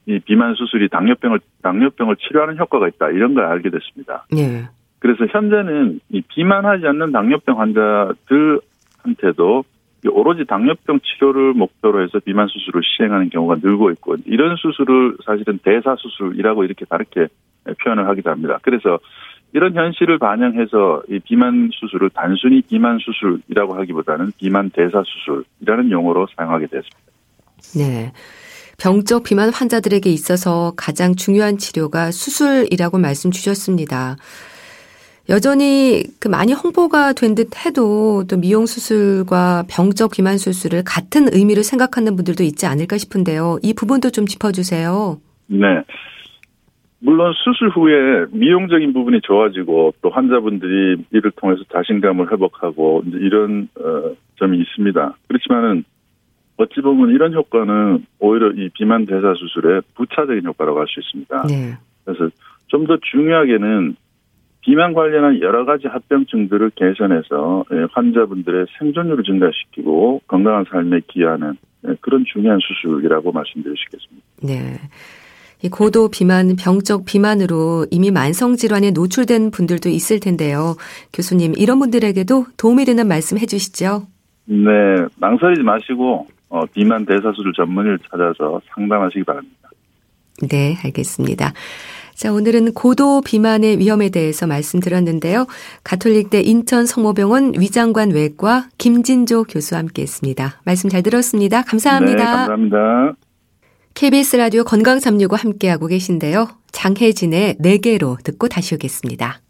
이 0.07 0.19
비만 0.21 0.55
수술이 0.55 0.89
당뇨병을 0.89 1.41
당뇨병을 1.63 2.17
치료하는 2.17 2.59
효과가 2.59 2.89
있다 2.89 3.11
이런 3.11 3.35
걸 3.35 3.45
알게 3.45 3.71
됐습니다. 3.71 4.27
네. 4.33 4.65
그래서 4.99 5.27
현재는 5.27 6.01
이 6.09 6.23
비만하지 6.23 6.87
않는 6.87 7.13
당뇨병 7.13 7.61
환자들한테도 7.61 9.65
오로지 10.09 10.45
당뇨병 10.47 11.01
치료를 11.01 11.53
목표로 11.53 12.03
해서 12.03 12.19
비만 12.21 12.49
수술을 12.49 12.83
시행하는 12.85 13.29
경우가 13.31 13.57
늘고 13.63 13.91
있고 13.93 14.17
이런 14.25 14.57
수술을 14.57 15.17
사실은 15.25 15.59
대사 15.63 15.97
수술이라고 15.97 16.65
이렇게 16.65 16.85
다르게 16.85 17.29
표현을 17.83 18.09
하기도 18.09 18.31
합니다. 18.31 18.59
그래서 18.63 18.99
이런 19.53 19.75
현실을 19.75 20.19
반영해서 20.19 21.03
이 21.09 21.19
비만 21.19 21.71
수술을 21.73 22.11
단순히 22.11 22.63
비만 22.63 22.99
수술이라고 22.99 23.75
하기보다는 23.75 24.33
비만 24.39 24.71
대사 24.71 25.03
수술이라는 25.05 25.91
용어로 25.91 26.29
사용하게 26.37 26.67
됐습니다. 26.67 26.99
네. 27.77 28.13
병적 28.79 29.25
비만 29.25 29.53
환자들에게 29.53 30.09
있어서 30.11 30.73
가장 30.77 31.15
중요한 31.15 31.59
치료가 31.59 32.11
수술이라고 32.11 32.99
말씀 32.99 33.31
주셨습니다. 33.31 34.17
여전히 35.31 36.03
그 36.21 36.29
많이 36.29 36.53
홍보가 36.53 37.13
된 37.15 37.35
듯 37.35 37.49
해도 37.65 38.25
또 38.29 38.37
미용 38.37 38.67
수술과 38.67 39.65
병적 39.71 40.11
비만 40.13 40.37
수술을 40.39 40.83
같은 40.85 41.29
의미로 41.33 41.63
생각하는 41.63 42.17
분들도 42.17 42.43
있지 42.43 42.67
않을까 42.67 42.99
싶은데요. 42.99 43.59
이 43.63 43.73
부분도 43.75 44.11
좀 44.11 44.27
짚어주세요. 44.27 45.19
네. 45.47 45.67
물론 46.99 47.33
수술 47.33 47.71
후에 47.71 48.27
미용적인 48.33 48.93
부분이 48.93 49.21
좋아지고 49.23 49.95
또 50.03 50.11
환자분들이 50.11 51.05
이를 51.13 51.31
통해서 51.37 51.63
자신감을 51.73 52.31
회복하고 52.33 53.05
이런 53.15 53.69
어, 53.79 54.13
점이 54.39 54.59
있습니다. 54.59 55.17
그렇지만은 55.29 55.85
어찌 56.59 56.81
보면 56.83 57.11
이런 57.11 57.33
효과는 57.33 58.05
오히려 58.19 58.51
이 58.51 58.69
비만 58.75 59.07
대사 59.07 59.33
수술의 59.35 59.81
부차적인 59.95 60.45
효과라고 60.45 60.81
할 60.81 60.87
수 60.89 61.01
있습니다. 61.01 61.43
네. 61.49 61.79
그래서 62.05 62.29
좀 62.67 62.87
더 62.87 62.99
중요하게는 63.11 63.97
비만 64.63 64.93
관련한 64.93 65.41
여러 65.41 65.65
가지 65.65 65.87
합병증들을 65.87 66.71
개선해서 66.75 67.65
예, 67.73 67.87
환자분들의 67.93 68.67
생존율을 68.79 69.25
증가시키고 69.25 70.23
건강한 70.27 70.65
삶에 70.71 71.01
기여하는 71.09 71.57
예, 71.89 71.95
그런 72.01 72.25
중요한 72.31 72.59
수술이라고 72.61 73.33
말씀드릴 73.33 73.77
수 73.77 73.85
있겠습니다. 73.89 74.27
네. 74.43 74.79
이 75.63 75.69
고도 75.69 76.09
비만, 76.09 76.57
병적 76.57 77.05
비만으로 77.05 77.87
이미 77.91 78.11
만성 78.11 78.57
질환에 78.57 78.93
노출된 78.93 79.51
분들도 79.51 79.91
있을 79.91 80.19
텐데요. 80.19 80.77
교수님, 81.13 81.53
이런 81.57 81.79
분들에게도 81.79 82.47
도움이 82.57 82.87
되는 82.87 83.07
말씀 83.07 83.39
해 83.39 83.45
주시죠. 83.45 84.07
네, 84.47 84.67
망설이지 85.17 85.63
마시고 85.63 86.27
어, 86.49 86.65
비만 86.75 87.05
대사수술 87.05 87.53
전문의를 87.55 87.99
찾아서 88.11 88.61
상담하시기 88.75 89.25
바랍니다. 89.25 89.69
네, 90.49 90.77
알겠습니다. 90.83 91.53
자, 92.21 92.31
오늘은 92.31 92.75
고도 92.75 93.23
비만의 93.23 93.79
위험에 93.79 94.11
대해서 94.11 94.47
말씀드렸는데요. 94.47 95.47
가톨릭대 95.85 96.43
인천 96.43 96.85
성모병원 96.85 97.55
위장관 97.57 98.11
외과 98.11 98.69
김진조 98.77 99.45
교수와 99.45 99.79
함께 99.79 100.03
했습니다. 100.03 100.61
말씀 100.67 100.91
잘 100.91 101.03
들었습니다. 101.03 101.63
감사합니다. 101.63 102.19
네, 102.19 102.25
감사합니다. 102.25 103.15
KBS 103.95 104.37
라디오 104.37 104.65
건강 104.65 105.01
365 105.01 105.35
함께하고 105.35 105.87
계신데요. 105.87 106.49
장혜진의 106.73 107.55
4개로 107.55 108.23
듣고 108.23 108.49
다시 108.49 108.75
오겠습니다. 108.75 109.41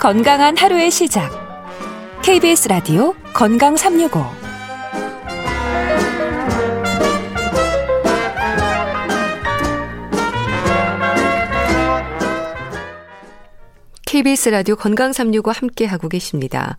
건강한 0.00 0.56
하루의 0.56 0.90
시작. 0.90 1.39
KBS 2.22 2.68
라디오 2.68 3.14
건강 3.32 3.76
365 3.76 4.22
KBS 14.04 14.50
라디오 14.50 14.76
건강 14.76 15.14
365 15.14 15.50
함께 15.50 15.86
하고 15.86 16.10
계십니다. 16.10 16.76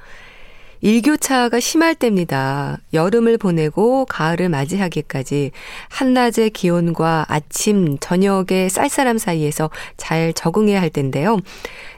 일교차가 0.82 1.60
심할 1.60 1.94
때입니다. 1.94 2.80
여름을 2.94 3.38
보내고 3.38 4.06
가을을 4.06 4.50
맞이하기까지 4.50 5.52
한낮의 5.90 6.50
기온과 6.50 7.26
아침, 7.30 7.98
저녁의 8.00 8.70
쌀쌀함 8.70 9.20
사이에서 9.20 9.70
잘 9.98 10.34
적응해야 10.34 10.82
할 10.82 10.90
텐데요. 10.90 11.38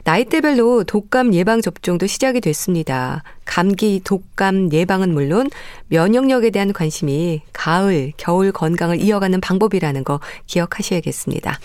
나이대별로 0.04 0.84
독감 0.84 1.32
예방 1.32 1.62
접종도 1.62 2.06
시작이 2.06 2.42
됐습니다. 2.42 3.22
감기, 3.46 4.00
독감 4.04 4.70
예방은 4.70 5.14
물론 5.14 5.48
면역력에 5.88 6.50
대한 6.50 6.74
관심이 6.74 7.40
가을, 7.54 8.12
겨울 8.18 8.52
건강을 8.52 9.00
이어가는 9.00 9.40
방법이라는 9.40 10.04
거 10.04 10.20
기억하셔야겠습니다. 10.46 11.58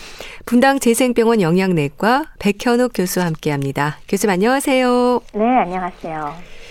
분당 0.46 0.80
재생병원 0.80 1.42
영양내과 1.42 2.32
백현욱 2.40 2.92
교수와 2.94 3.26
함께 3.26 3.52
합니다. 3.52 3.98
교수님 4.08 4.32
안녕하세요. 4.32 5.20
네, 5.34 5.44
안녕하세요. 5.44 6.69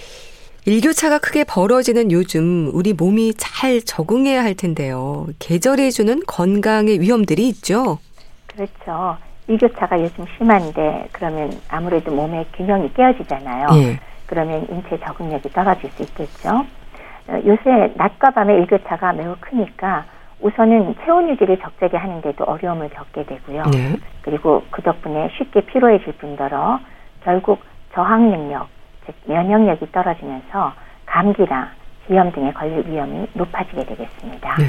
일교차가 0.68 1.18
크게 1.18 1.44
벌어지는 1.44 2.12
요즘 2.12 2.70
우리 2.74 2.92
몸이 2.92 3.32
잘 3.38 3.80
적응해야 3.80 4.44
할 4.44 4.54
텐데요. 4.54 5.24
계절이 5.38 5.90
주는 5.92 6.20
건강의 6.26 7.00
위험들이 7.00 7.48
있죠. 7.48 7.98
그렇죠. 8.46 9.16
일교차가 9.46 9.98
요즘 9.98 10.26
심한데 10.36 11.08
그러면 11.12 11.50
아무래도 11.70 12.14
몸의 12.14 12.44
균형이 12.54 12.92
깨어지잖아요. 12.92 13.66
예. 13.76 13.98
그러면 14.26 14.66
인체 14.70 15.00
적응력이 15.00 15.48
떨어질 15.54 15.90
수 15.92 16.02
있겠죠. 16.02 16.50
어, 16.50 17.40
요새 17.46 17.94
낮과 17.96 18.32
밤의 18.32 18.58
일교차가 18.58 19.14
매우 19.14 19.36
크니까 19.40 20.04
우선은 20.42 20.96
체온 21.02 21.30
유지를 21.30 21.60
적절히 21.60 21.96
하는데도 21.96 22.44
어려움을 22.44 22.90
겪게 22.90 23.24
되고요. 23.24 23.62
네. 23.72 23.96
그리고 24.20 24.62
그 24.70 24.82
덕분에 24.82 25.30
쉽게 25.38 25.62
피로해질 25.62 26.12
뿐더러 26.18 26.78
결국 27.24 27.60
저항 27.94 28.30
능력, 28.30 28.68
즉 28.68 28.77
면역력이 29.24 29.92
떨어지면서 29.92 30.72
감기나 31.06 31.70
비염 32.06 32.32
등에 32.32 32.52
걸릴 32.52 32.86
위험이 32.86 33.26
높아지게 33.34 33.84
되겠습니다. 33.84 34.56
네. 34.56 34.64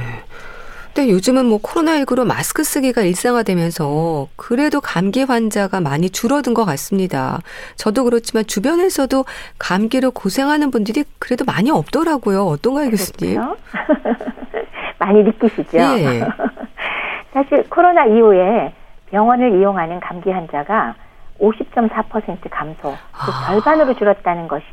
근데 0.93 1.11
요즘은 1.11 1.45
뭐 1.45 1.59
코로나19로 1.59 2.25
마스크 2.25 2.63
쓰기가 2.63 3.01
일상화되면서 3.03 4.27
그래도 4.35 4.81
감기 4.81 5.23
환자가 5.23 5.79
많이 5.79 6.09
줄어든 6.09 6.53
것 6.53 6.65
같습니다. 6.65 7.39
저도 7.75 8.03
그렇지만 8.03 8.45
주변에서도 8.45 9.23
감기로 9.59 10.11
고생하는 10.11 10.71
분들이 10.71 11.03
그래도 11.19 11.45
많이 11.45 11.69
없더라고요. 11.69 12.43
어떤가요, 12.43 12.89
교수님? 12.89 13.39
많이 14.99 15.23
느끼시죠? 15.23 15.77
예. 15.77 16.21
사실 17.33 17.69
코로나 17.69 18.05
이후에 18.05 18.73
병원을 19.11 19.59
이용하는 19.59 19.99
감기 19.99 20.31
환자가 20.31 20.95
50.4% 21.39 22.49
감소, 22.49 22.89
아. 23.13 23.47
절반으로 23.47 23.93
줄었다는 23.95 24.47
것이 24.47 24.65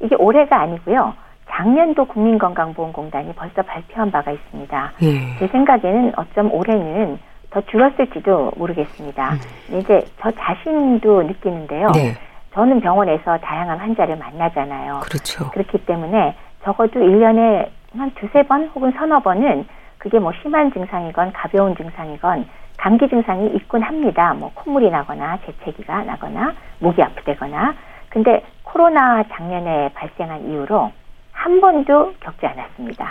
이게 0.00 0.14
올해가 0.16 0.60
아니고요. 0.60 1.14
작년도 1.50 2.06
국민건강보험공단이 2.06 3.34
벌써 3.34 3.62
발표한 3.62 4.10
바가 4.10 4.30
있습니다. 4.30 4.92
예. 5.02 5.38
제 5.38 5.46
생각에는 5.48 6.12
어쩜 6.16 6.52
올해는 6.52 7.18
더 7.50 7.60
줄었을지도 7.62 8.52
모르겠습니다. 8.56 9.32
음. 9.32 9.78
이제 9.78 10.02
저 10.20 10.30
자신도 10.30 11.24
느끼는데요. 11.24 11.88
네. 11.94 12.14
저는 12.54 12.80
병원에서 12.80 13.38
다양한 13.38 13.78
환자를 13.78 14.16
만나잖아요. 14.16 15.00
그렇죠. 15.02 15.50
그렇기 15.50 15.84
때문에 15.84 16.34
적어도 16.64 17.00
1년에 17.00 17.68
한 17.96 18.10
두세 18.14 18.42
번 18.44 18.70
혹은 18.74 18.92
서너 18.92 19.20
번은 19.20 19.66
그게 19.98 20.18
뭐 20.18 20.32
심한 20.42 20.72
증상이건 20.72 21.32
가벼운 21.32 21.76
증상이건 21.76 22.46
감기 22.82 23.08
증상이 23.08 23.46
있곤 23.54 23.82
합니다. 23.82 24.34
뭐 24.34 24.50
콧물이 24.54 24.90
나거나 24.90 25.38
재채기가 25.46 26.02
나거나 26.02 26.52
목이 26.80 27.00
아프다거나. 27.00 27.74
근데 28.08 28.42
코로나 28.64 29.22
작년에 29.22 29.90
발생한 29.94 30.50
이후로 30.50 30.90
한 31.30 31.60
번도 31.60 32.14
겪지 32.18 32.44
않았습니다. 32.44 33.08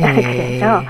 예. 0.00 0.58
그래서 0.58 0.80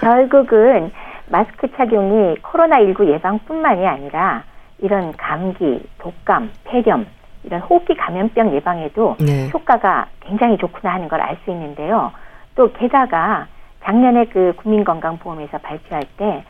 결국은 0.00 0.92
마스크 1.30 1.66
착용이 1.76 2.36
코로나19 2.42 3.08
예방뿐만이 3.08 3.86
아니라 3.86 4.42
이런 4.80 5.16
감기, 5.16 5.82
독감, 5.96 6.50
폐렴, 6.64 7.06
이런 7.42 7.60
호흡기 7.62 7.96
감염병 7.96 8.52
예방에도 8.54 9.16
네. 9.18 9.48
효과가 9.48 10.08
굉장히 10.20 10.58
좋구나 10.58 10.92
하는 10.92 11.08
걸 11.08 11.22
알 11.22 11.38
수 11.42 11.50
있는데요. 11.52 12.12
또 12.54 12.70
게다가 12.74 13.46
작년에 13.82 14.26
그 14.26 14.52
국민건강보험에서 14.56 15.56
발표할 15.58 16.02
때 16.18 16.44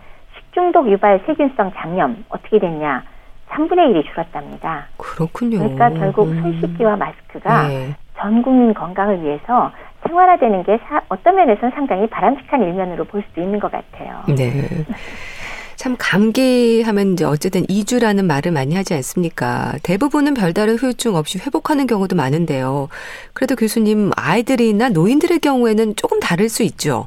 식중독 0.59 0.91
유발 0.91 1.23
세균성 1.25 1.73
장염 1.77 2.25
어떻게 2.29 2.59
됐냐? 2.59 3.05
3분의 3.51 3.95
1이 3.95 4.11
줄었답니다. 4.11 4.89
그렇군요. 4.97 5.59
그러니까 5.59 5.91
결국 5.91 6.35
손 6.35 6.61
씻기와 6.61 6.97
마스크가 6.97 7.69
네. 7.69 7.95
전 8.19 8.43
국민 8.43 8.75
건강을 8.75 9.23
위해서 9.23 9.71
생활화되는 10.07 10.65
게 10.65 10.79
사, 10.89 11.01
어떤 11.09 11.37
면에서는 11.37 11.71
상당히 11.75 12.09
바람직한 12.09 12.61
일면으로 12.61 13.05
볼 13.05 13.23
수도 13.29 13.41
있는 13.41 13.61
것 13.61 13.71
같아요. 13.71 14.23
네. 14.37 14.85
참 15.77 15.95
감기하면 15.97 17.13
이제 17.13 17.25
어쨌든 17.25 17.63
2주라는 17.63 18.25
말을 18.25 18.51
많이 18.51 18.75
하지 18.75 18.95
않습니까? 18.95 19.75
대부분은 19.85 20.35
별다른 20.35 20.75
후유증 20.75 21.15
없이 21.15 21.39
회복하는 21.39 21.87
경우도 21.87 22.17
많은데요. 22.17 22.89
그래도 23.33 23.55
교수님 23.55 24.11
아이들이나 24.17 24.89
노인들의 24.89 25.39
경우에는 25.39 25.95
조금 25.95 26.19
다를 26.19 26.49
수 26.49 26.65
있죠. 26.65 27.07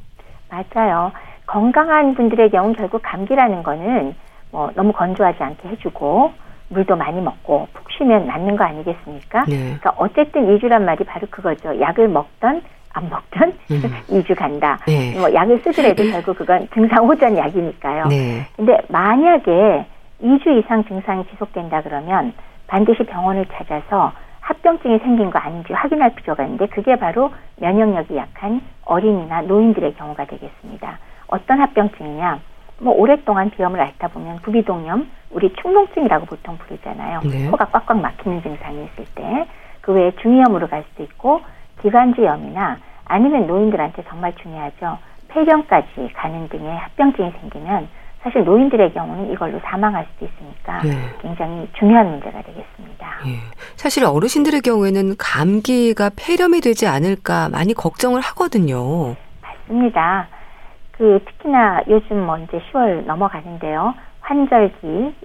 맞아요. 0.49 1.11
건강한 1.51 2.15
분들의 2.15 2.49
경우 2.49 2.71
결국 2.71 3.01
감기라는 3.03 3.61
거는 3.61 4.15
뭐 4.51 4.71
너무 4.73 4.93
건조하지 4.93 5.43
않게 5.43 5.67
해주고 5.67 6.31
물도 6.69 6.95
많이 6.95 7.19
먹고 7.19 7.67
푹 7.73 7.91
쉬면 7.91 8.25
낫는 8.25 8.55
거 8.55 8.63
아니겠습니까? 8.63 9.43
네. 9.49 9.57
그러니까 9.57 9.93
어쨌든 9.97 10.47
2주란 10.47 10.83
말이 10.83 11.03
바로 11.03 11.27
그거죠. 11.29 11.77
약을 11.77 12.07
먹던 12.07 12.61
안 12.93 13.09
먹던 13.09 13.53
음. 13.69 13.81
2주 14.07 14.33
간다. 14.33 14.79
네. 14.87 15.13
뭐 15.19 15.33
약을 15.33 15.59
쓰더라도 15.59 16.09
결국 16.09 16.37
그건 16.37 16.69
증상 16.73 17.05
호전 17.05 17.37
약이니까요. 17.37 18.05
네. 18.05 18.47
근데 18.55 18.77
만약에 18.87 19.85
2주 20.23 20.57
이상 20.57 20.85
증상이 20.85 21.25
지속된다 21.31 21.81
그러면 21.81 22.31
반드시 22.67 23.03
병원을 23.03 23.45
찾아서 23.51 24.13
합병증이 24.39 24.99
생긴 24.99 25.29
거 25.29 25.39
아닌지 25.39 25.73
확인할 25.73 26.15
필요가 26.15 26.43
있는데 26.43 26.67
그게 26.67 26.95
바로 26.95 27.29
면역력이 27.57 28.15
약한 28.15 28.61
어린이나 28.85 29.41
노인들의 29.41 29.95
경우가 29.95 30.23
되겠습니다. 30.25 30.97
어떤 31.31 31.59
합병증이냐? 31.59 32.39
뭐 32.79 32.93
오랫동안 32.93 33.49
비염을 33.49 33.79
앓다 33.79 34.09
보면 34.09 34.37
부비동염, 34.37 35.09
우리 35.31 35.51
충농증이라고 35.61 36.25
보통 36.27 36.57
부르잖아요. 36.57 37.21
네. 37.23 37.49
코가 37.49 37.65
꽉꽉 37.65 37.99
막히는 37.99 38.43
증상이 38.43 38.85
있을 38.85 39.05
때 39.15 39.47
그 39.81 39.91
외에 39.93 40.11
중이염으로 40.21 40.67
갈 40.67 40.83
수도 40.89 41.03
있고 41.03 41.41
기관지염이나 41.81 42.77
아니면 43.05 43.47
노인들한테 43.47 44.03
정말 44.07 44.33
중요하죠. 44.41 44.97
폐렴까지 45.29 46.11
가는 46.13 46.47
등의 46.49 46.77
합병증이 46.77 47.31
생기면 47.41 47.87
사실 48.21 48.43
노인들의 48.43 48.93
경우는 48.93 49.31
이걸로 49.31 49.59
사망할 49.63 50.05
수도 50.13 50.25
있으니까 50.25 50.81
네. 50.83 50.91
굉장히 51.21 51.67
중요한 51.79 52.11
문제가 52.11 52.41
되겠습니다. 52.43 53.07
예. 53.25 53.39
사실 53.75 54.05
어르신들의 54.05 54.61
경우에는 54.61 55.15
감기가 55.17 56.11
폐렴이 56.15 56.61
되지 56.61 56.85
않을까 56.85 57.49
많이 57.49 57.73
걱정을 57.73 58.21
하거든요. 58.21 59.15
맞습니다. 59.41 60.27
그 61.01 61.19
특히나 61.25 61.81
요즘 61.87 62.23
뭐 62.27 62.37
이제 62.37 62.61
10월 62.71 63.05
넘어가는데요. 63.05 63.95
환절기 64.19 65.15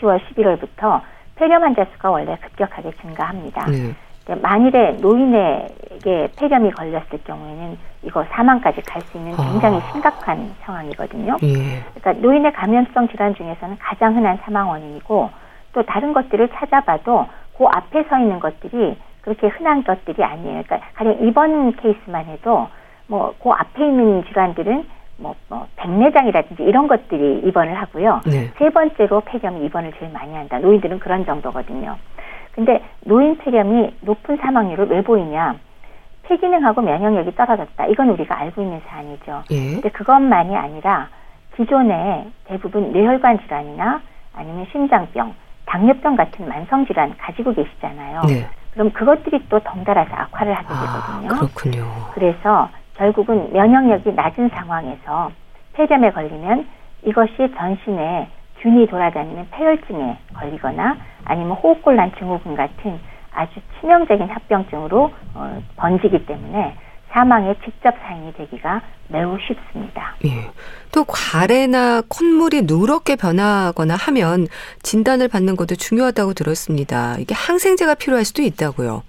10월, 0.00 0.18
예, 0.18 0.34
11월부터 0.34 1.02
폐렴 1.34 1.62
환자 1.62 1.84
수가 1.92 2.10
원래 2.10 2.38
급격하게 2.40 2.92
증가합니다. 3.02 3.66
네. 3.66 4.34
만일에 4.40 4.92
노인에게 4.92 6.30
폐렴이 6.38 6.70
걸렸을 6.70 7.22
경우에는 7.24 7.78
이거 8.04 8.24
사망까지 8.30 8.80
갈 8.80 9.02
수 9.02 9.18
있는 9.18 9.36
굉장히 9.36 9.76
아. 9.76 9.92
심각한 9.92 10.54
상황이거든요. 10.62 11.36
예. 11.42 11.82
그러니까 11.94 12.12
노인의 12.26 12.54
감염성 12.54 13.08
질환 13.08 13.34
중에서는 13.34 13.76
가장 13.78 14.16
흔한 14.16 14.38
사망 14.42 14.70
원인이고 14.70 15.28
또 15.74 15.82
다른 15.82 16.14
것들을 16.14 16.48
찾아봐도 16.48 17.26
그 17.58 17.66
앞에 17.66 18.04
서 18.04 18.18
있는 18.18 18.40
것들이 18.40 18.96
그렇게 19.20 19.48
흔한 19.48 19.84
것들이 19.84 20.24
아니에요. 20.24 20.62
그러니까 20.62 20.80
가령 20.94 21.26
입원 21.28 21.76
케이스만 21.76 22.24
해도 22.24 22.68
뭐 23.06 23.34
그 23.42 23.50
앞에 23.50 23.86
있는 23.86 24.24
질환들은 24.24 24.95
뭐, 25.18 25.34
뭐 25.48 25.66
백내장이라든지 25.76 26.62
이런 26.62 26.88
것들이 26.88 27.40
입원을 27.46 27.74
하고요. 27.74 28.20
네. 28.26 28.50
세 28.58 28.70
번째로 28.70 29.20
폐렴이 29.22 29.64
입원을 29.66 29.92
제일 29.98 30.12
많이 30.12 30.34
한다. 30.34 30.58
노인들은 30.58 30.98
그런 30.98 31.24
정도거든요. 31.24 31.96
근데 32.52 32.82
노인 33.04 33.36
폐렴이 33.38 33.96
높은 34.00 34.36
사망률을 34.38 34.88
왜 34.88 35.02
보이냐? 35.02 35.56
폐기능하고 36.24 36.80
면역력이 36.82 37.34
떨어졌다. 37.36 37.86
이건 37.86 38.08
우리가 38.10 38.38
알고 38.38 38.62
있는 38.62 38.80
사안이죠. 38.86 39.44
예. 39.50 39.72
근데 39.74 39.88
그것만이 39.90 40.56
아니라 40.56 41.08
기존에 41.56 42.26
대부분 42.44 42.92
뇌혈관 42.92 43.40
질환이나 43.40 44.00
아니면 44.34 44.66
심장병, 44.72 45.34
당뇨병 45.66 46.16
같은 46.16 46.48
만성 46.48 46.86
질환 46.86 47.16
가지고 47.16 47.54
계시잖아요. 47.54 48.22
네. 48.28 48.46
그럼 48.72 48.90
그것들이 48.92 49.46
또 49.48 49.58
덩달아서 49.60 50.14
악화를 50.14 50.52
하게 50.52 50.66
아, 50.68 50.80
되거든요. 50.80 51.28
아, 51.32 51.38
그렇군요. 51.38 51.86
그래서 52.14 52.68
결국은 52.96 53.52
면역력이 53.52 54.12
낮은 54.12 54.50
상황에서 54.50 55.30
폐렴에 55.74 56.10
걸리면 56.10 56.66
이것이 57.04 57.52
전신에 57.56 58.28
균이 58.60 58.86
돌아다니는 58.86 59.48
폐혈증에 59.50 60.18
걸리거나 60.34 60.96
아니면 61.24 61.52
호흡곤란 61.52 62.12
증후군 62.18 62.56
같은 62.56 62.98
아주 63.32 63.60
치명적인 63.78 64.28
합병증으로 64.28 65.12
어, 65.34 65.62
번지기 65.76 66.24
때문에 66.24 66.74
사망의 67.10 67.56
직접 67.64 67.94
사인이 68.02 68.32
되기가 68.34 68.80
매우 69.08 69.38
쉽습니다. 69.38 70.16
예. 70.24 70.50
또 70.92 71.04
과래나 71.04 72.02
콧물이 72.08 72.62
누렇게 72.62 73.16
변하거나 73.16 73.94
하면 73.94 74.46
진단을 74.82 75.28
받는 75.28 75.56
것도 75.56 75.76
중요하다고 75.76 76.34
들었습니다. 76.34 77.16
이게 77.18 77.34
항생제가 77.34 77.94
필요할 77.94 78.24
수도 78.24 78.42
있다고요. 78.42 79.02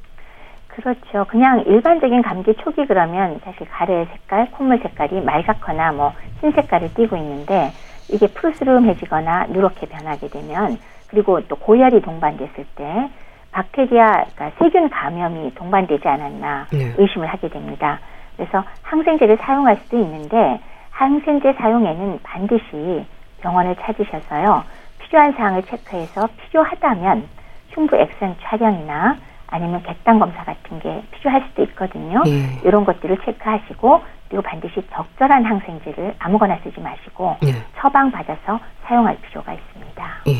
그렇죠. 0.78 1.26
그냥 1.28 1.64
일반적인 1.66 2.22
감기 2.22 2.54
초기 2.56 2.86
그러면 2.86 3.40
사실 3.44 3.68
가래 3.68 4.06
색깔, 4.06 4.52
콧물 4.52 4.78
색깔이 4.78 5.22
맑거나 5.22 5.92
뭐 5.92 6.14
흰색깔을 6.42 6.94
띠고 6.94 7.18
있는데 7.18 7.72
이게 8.10 8.28
푸르스름해지거나 8.28 9.48
누렇게 9.50 9.88
변하게 9.88 10.28
되면 10.28 10.78
그리고 11.10 11.42
또 11.48 11.56
고열이 11.56 12.02
동반됐을 12.02 12.66
때 12.76 13.10
박테리아, 13.52 14.26
그러니까 14.36 14.52
세균 14.60 14.90
감염이 14.90 15.56
동반되지 15.56 16.08
않았나 16.08 16.68
네. 16.72 16.94
의심을 16.96 17.28
하게 17.28 17.50
됩니다. 17.50 18.00
그래서 18.36 18.64
항생제를 18.84 19.38
사용할 19.38 19.78
수도 19.78 19.98
있는데 19.98 20.62
항생제 20.92 21.54
사용에는 21.54 22.20
반드시 22.22 23.04
병원을 23.42 23.76
찾으셔서요. 23.78 24.64
필요한 25.00 25.32
사항을 25.34 25.64
체크해서 25.64 26.28
필요하다면 26.38 27.28
흉부 27.70 27.96
엑선 27.96 28.36
촬영이나 28.44 29.16
아니면 29.48 29.82
객단 29.84 30.20
검사 30.20 30.44
같은 30.44 30.80
게 30.80 31.04
필요할 31.12 31.46
수도 31.50 31.64
있거든요. 31.64 32.22
예. 32.28 32.60
이런 32.64 32.86
것들을 32.86 33.18
체크하시고 33.26 34.02
그리고 34.30 34.42
반드시 34.44 34.84
적절한 34.94 35.46
항생제를 35.46 36.16
아무거나 36.20 36.60
쓰지 36.64 36.80
마시고 36.80 37.38
예. 37.46 37.54
처방 37.78 38.12
받아서 38.12 38.60
사용할 38.86 39.18
필요가 39.22 39.54
있습니다. 39.54 40.04
예. 40.28 40.34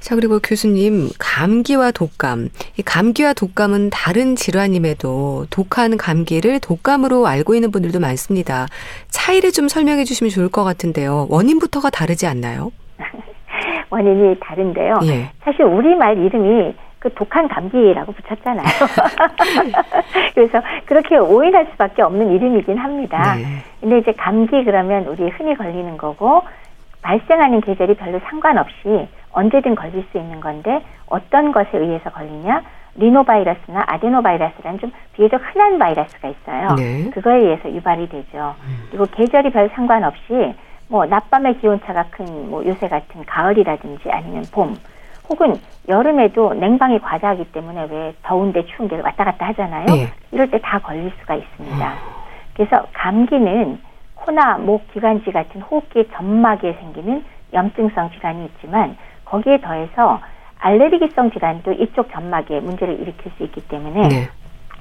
자, 0.00 0.14
그리고 0.14 0.38
교수님, 0.38 1.08
감기와 1.18 1.90
독감. 1.90 2.48
이 2.78 2.82
감기와 2.82 3.32
독감은 3.32 3.90
다른 3.90 4.36
질환임에도 4.36 5.46
독한 5.50 5.96
감기를 5.96 6.60
독감으로 6.60 7.26
알고 7.26 7.54
있는 7.54 7.70
분들도 7.70 7.98
많습니다. 8.00 8.66
차이를 9.08 9.50
좀 9.50 9.68
설명해 9.68 10.04
주시면 10.04 10.30
좋을 10.30 10.48
것 10.48 10.64
같은데요. 10.64 11.26
원인부터가 11.30 11.90
다르지 11.90 12.26
않나요? 12.26 12.70
원인이 13.90 14.36
다른데요. 14.40 15.00
예. 15.04 15.30
사실 15.44 15.64
우리말 15.64 16.16
이름이 16.18 16.74
그 16.98 17.12
독한 17.14 17.46
감기라고 17.48 18.12
붙였잖아요. 18.12 18.66
그래서 20.34 20.60
그렇게 20.86 21.16
오인할 21.16 21.68
수밖에 21.72 22.02
없는 22.02 22.32
이름이긴 22.32 22.76
합니다. 22.78 23.34
네. 23.36 23.44
근데 23.80 23.98
이제 23.98 24.12
감기 24.12 24.64
그러면 24.64 25.06
우리 25.06 25.28
흔히 25.30 25.54
걸리는 25.56 25.96
거고 25.96 26.42
발생하는 27.02 27.60
계절이 27.60 27.94
별로 27.94 28.18
상관없이 28.28 29.08
언제든 29.32 29.74
걸릴 29.76 30.04
수 30.10 30.18
있는 30.18 30.40
건데 30.40 30.82
어떤 31.06 31.52
것에 31.52 31.70
의해서 31.74 32.10
걸리냐? 32.10 32.62
리노바이러스나 32.96 33.84
아데노바이러스라는 33.86 34.80
좀 34.80 34.92
비교적 35.12 35.40
흔한 35.54 35.78
바이러스가 35.78 36.28
있어요. 36.28 36.74
네. 36.76 37.08
그거에 37.10 37.36
의해서 37.36 37.70
유발이 37.72 38.08
되죠. 38.08 38.56
음. 38.66 38.86
그리고 38.90 39.06
계절이 39.12 39.50
별 39.52 39.68
상관없이 39.70 40.54
뭐 40.88 41.06
낮밤의 41.06 41.58
기온차가 41.60 42.06
큰 42.10 42.24
뭐 42.48 42.64
요새 42.66 42.88
같은 42.88 43.24
가을이라든지 43.26 44.10
아니면 44.10 44.42
봄 44.50 44.74
혹은 45.28 45.54
여름에도 45.88 46.54
냉방이 46.54 46.98
과다하기 47.00 47.52
때문에 47.52 47.86
왜 47.90 48.14
더운데 48.22 48.64
추운데 48.66 49.00
왔다 49.00 49.24
갔다 49.24 49.46
하잖아요. 49.48 49.86
네. 49.86 50.08
이럴 50.32 50.50
때 50.50 50.58
다 50.58 50.78
걸릴 50.78 51.12
수가 51.20 51.34
있습니다. 51.34 51.92
그래서 52.54 52.86
감기는 52.92 53.80
코나 54.14 54.58
목 54.58 54.90
기관지 54.92 55.30
같은 55.32 55.60
호흡기 55.62 56.08
점막에 56.12 56.72
생기는 56.74 57.24
염증성 57.52 58.10
질환이 58.10 58.44
있지만 58.46 58.96
거기에 59.24 59.60
더해서 59.60 60.20
알레르기성 60.58 61.30
질환도 61.30 61.72
이쪽 61.72 62.10
점막에 62.10 62.60
문제를 62.60 63.00
일으킬 63.00 63.30
수 63.36 63.44
있기 63.44 63.60
때문에 63.68 64.08
네. 64.08 64.28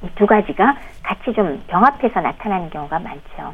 이두 0.03 0.25
가지가 0.25 0.75
같이 1.03 1.33
좀 1.33 1.61
병합해서 1.67 2.21
나타나는 2.21 2.69
경우가 2.69 2.99
많죠. 2.99 3.53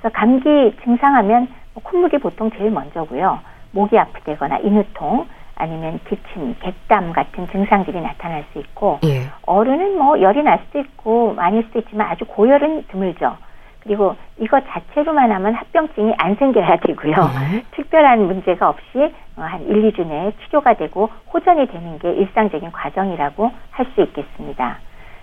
그래서 0.00 0.12
감기 0.12 0.74
증상하면 0.84 1.48
뭐 1.74 1.82
콧물이 1.82 2.18
보통 2.18 2.50
제일 2.52 2.70
먼저고요. 2.70 3.40
목이 3.72 3.98
아프다거나 3.98 4.58
인후통 4.58 5.26
아니면 5.56 6.00
기침, 6.08 6.54
객담 6.60 7.12
같은 7.12 7.48
증상들이 7.48 8.00
나타날 8.00 8.44
수 8.52 8.58
있고 8.58 8.98
예. 9.04 9.28
어른은 9.46 9.98
뭐 9.98 10.20
열이 10.20 10.42
날 10.42 10.60
수도 10.66 10.80
있고 10.80 11.34
많을 11.34 11.62
수도 11.64 11.78
있지만 11.80 12.08
아주 12.08 12.24
고열은 12.24 12.86
드물죠. 12.88 13.36
그리고 13.80 14.16
이거 14.38 14.60
자체로만 14.60 15.30
하면 15.30 15.54
합병증이 15.54 16.14
안 16.16 16.34
생겨야 16.36 16.76
되고요. 16.78 17.14
네. 17.14 17.64
특별한 17.72 18.26
문제가 18.26 18.70
없이 18.70 19.14
어, 19.36 19.42
한 19.42 19.62
1, 19.66 19.92
2주 19.92 20.06
내에 20.06 20.32
치료가 20.44 20.74
되고 20.74 21.10
호전이 21.32 21.66
되는 21.66 21.98
게 21.98 22.10
일상적인 22.12 22.72
과정이라고 22.72 23.50
할 23.70 23.86
수 23.94 24.00
있겠습니다. 24.00 24.78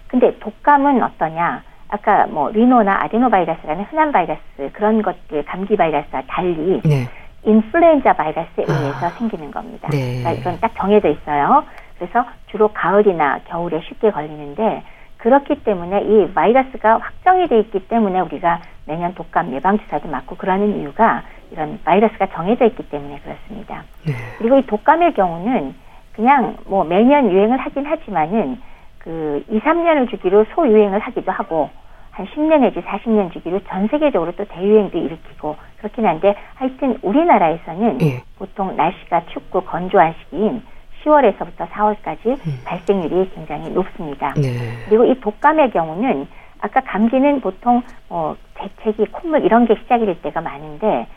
근데 0.07 0.37
독감은 0.39 1.01
어떠냐? 1.01 1.63
아까 1.89 2.25
뭐 2.27 2.49
리노나 2.51 3.03
아데노바이러스라는 3.03 3.83
흔한 3.85 4.11
바이러스 4.11 4.39
그런 4.73 5.01
것들 5.01 5.43
감기 5.45 5.75
바이러스와 5.75 6.21
달리 6.27 6.81
네. 6.85 7.07
인플루엔자 7.43 8.13
바이러스에 8.13 8.65
아. 8.67 8.73
의해서 8.73 9.05
아. 9.05 9.09
생기는 9.11 9.51
겁니다. 9.51 9.89
네. 9.91 10.19
그러니까 10.19 10.31
이건 10.31 10.59
딱 10.59 10.71
정해져 10.77 11.09
있어요. 11.09 11.63
그래서 11.97 12.25
주로 12.47 12.69
가을이나 12.69 13.39
겨울에 13.45 13.81
쉽게 13.81 14.11
걸리는데 14.11 14.83
그렇기 15.17 15.63
때문에 15.63 16.01
이 16.01 16.33
바이러스가 16.33 16.97
확정이 16.97 17.47
돼 17.47 17.59
있기 17.59 17.87
때문에 17.87 18.19
우리가 18.21 18.61
매년 18.85 19.13
독감 19.13 19.53
예방 19.53 19.77
주사도 19.77 20.09
맞고 20.09 20.35
그러는 20.37 20.79
이유가 20.79 21.23
이런 21.51 21.79
바이러스가 21.83 22.27
정해져 22.27 22.65
있기 22.65 22.89
때문에 22.89 23.19
그렇습니다. 23.19 23.83
네. 24.05 24.13
그리고 24.39 24.57
이 24.57 24.65
독감의 24.65 25.13
경우는 25.13 25.75
그냥 26.13 26.57
뭐 26.65 26.83
매년 26.83 27.31
유행을 27.31 27.57
하긴 27.57 27.85
하지만은 27.85 28.59
그 28.97 29.43
2, 29.49 29.59
3년을 29.59 30.09
주기로 30.09 30.45
소유행을 30.55 30.99
하기도 30.99 31.31
하고 31.31 31.69
한 32.11 32.25
10년 32.27 32.61
내지 32.61 32.81
40년 32.81 33.31
주기로 33.31 33.61
전 33.67 33.87
세계적으로 33.87 34.33
또 34.33 34.45
대유행도 34.45 34.97
일으키고 34.97 35.55
그렇긴 35.77 36.05
한데 36.05 36.35
하여튼 36.55 36.97
우리나라에서는 37.01 37.97
네. 37.97 38.23
보통 38.37 38.75
날씨가 38.75 39.25
춥고 39.27 39.61
건조한 39.61 40.13
시기인 40.19 40.61
10월에서부터 41.03 41.69
4월까지 41.69 42.27
음. 42.27 42.61
발생률이 42.65 43.31
굉장히 43.33 43.69
높습니다. 43.71 44.33
네. 44.35 44.49
그리고 44.87 45.05
이 45.05 45.19
독감의 45.19 45.71
경우는 45.71 46.27
아까 46.59 46.81
감기는 46.81 47.41
보통 47.41 47.81
어, 48.09 48.35
재채기, 48.59 49.11
콧물 49.11 49.43
이런 49.43 49.65
게 49.65 49.75
시작이 49.75 50.05
될 50.05 50.21
때가 50.21 50.41
많은데 50.41 51.07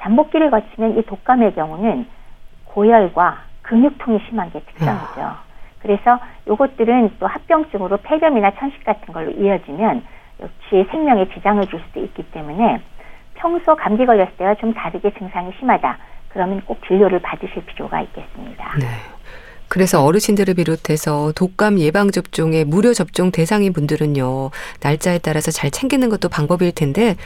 잠복기를 0.00 0.50
거치면 0.50 0.98
이 0.98 1.02
독감의 1.02 1.54
경우는 1.54 2.06
고열과 2.66 3.38
근육통이 3.62 4.20
심한 4.28 4.50
게 4.50 4.60
특성이죠. 4.60 5.20
아. 5.20 5.42
그래서 5.80 6.18
요것들은 6.46 7.16
또 7.18 7.26
합병증으로 7.26 7.98
폐렴이나 7.98 8.52
천식 8.52 8.84
같은 8.84 9.12
걸로 9.12 9.30
이어지면 9.30 10.02
역시 10.40 10.88
생명에 10.90 11.28
지장을 11.34 11.66
줄 11.68 11.80
수도 11.86 12.00
있기 12.00 12.22
때문에 12.30 12.80
평소 13.34 13.74
감기 13.76 14.06
걸렸을 14.06 14.36
때와 14.36 14.54
좀 14.56 14.72
다르게 14.72 15.12
증상이 15.18 15.52
심하다. 15.58 15.98
그러면 16.28 16.60
꼭 16.62 16.80
진료를 16.86 17.20
받으실 17.20 17.64
필요가 17.66 18.00
있겠습니다. 18.02 18.74
네. 18.78 18.86
그래서 19.68 20.04
어르신들을 20.04 20.54
비롯해서 20.54 21.32
독감 21.32 21.78
예방 21.78 22.10
접종의 22.10 22.64
무료 22.64 22.92
접종 22.92 23.30
대상인 23.30 23.72
분들은요. 23.72 24.50
날짜에 24.82 25.18
따라서 25.18 25.50
잘 25.50 25.70
챙기는 25.70 26.08
것도 26.08 26.28
방법일 26.28 26.72
텐데 26.72 27.16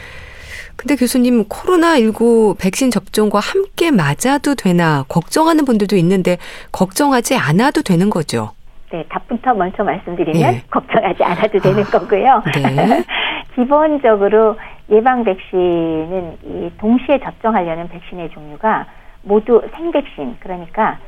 근데 0.77 0.95
교수님 0.95 1.47
코로나 1.49 1.99
19 1.99 2.55
백신 2.59 2.91
접종과 2.91 3.41
함께 3.41 3.91
맞아도 3.91 4.55
되나 4.55 5.05
걱정하는 5.09 5.65
분들도 5.65 5.97
있는데 5.97 6.39
걱정하지 6.71 7.37
않아도 7.37 7.83
되는 7.83 8.11
거죠. 8.11 8.53
네, 8.91 9.05
답부터 9.09 9.55
먼저 9.55 9.85
말씀드리면 9.85 10.53
네. 10.53 10.63
걱정하지 10.71 11.23
않아도 11.23 11.59
되는 11.59 11.83
아, 11.83 11.87
거고요. 11.87 12.43
네. 12.55 13.05
기본적으로 13.55 14.57
예방 14.91 15.25
백신은 15.25 16.39
이 16.45 16.71
동시에 16.79 17.19
접종하려는 17.21 17.89
백신의 17.89 18.31
종류가 18.31 18.87
모두 19.23 19.63
생백신 19.75 20.37
그러니까 20.41 20.99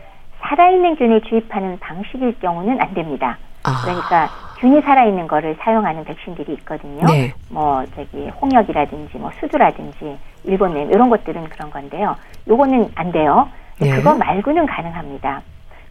살아있는 0.41 0.97
균을 0.97 1.23
주입하는 1.23 1.79
방식일 1.79 2.39
경우는 2.41 2.81
안 2.81 2.93
됩니다. 2.93 3.39
아. 3.65 3.83
그러니까 3.83 4.29
균이 4.59 4.81
살아있는 4.83 5.27
거를 5.27 5.57
사용하는 5.61 6.05
백신들이 6.05 6.53
있거든요. 6.55 7.07
네. 7.07 7.33
뭐 7.51 7.85
저기 7.97 8.29
홍역이라든지 8.29 9.19
뭐 9.19 9.31
수두라든지 9.41 10.19
일본냄 10.45 10.91
이런 10.91 11.09
것들은 11.09 11.45
그런 11.49 11.71
건데요. 11.71 12.17
요거는 12.49 12.91
안 12.95 13.13
돼요. 13.13 13.49
네. 13.81 13.91
그거 13.91 14.15
말고는 14.15 14.67
가능합니다. 14.67 15.41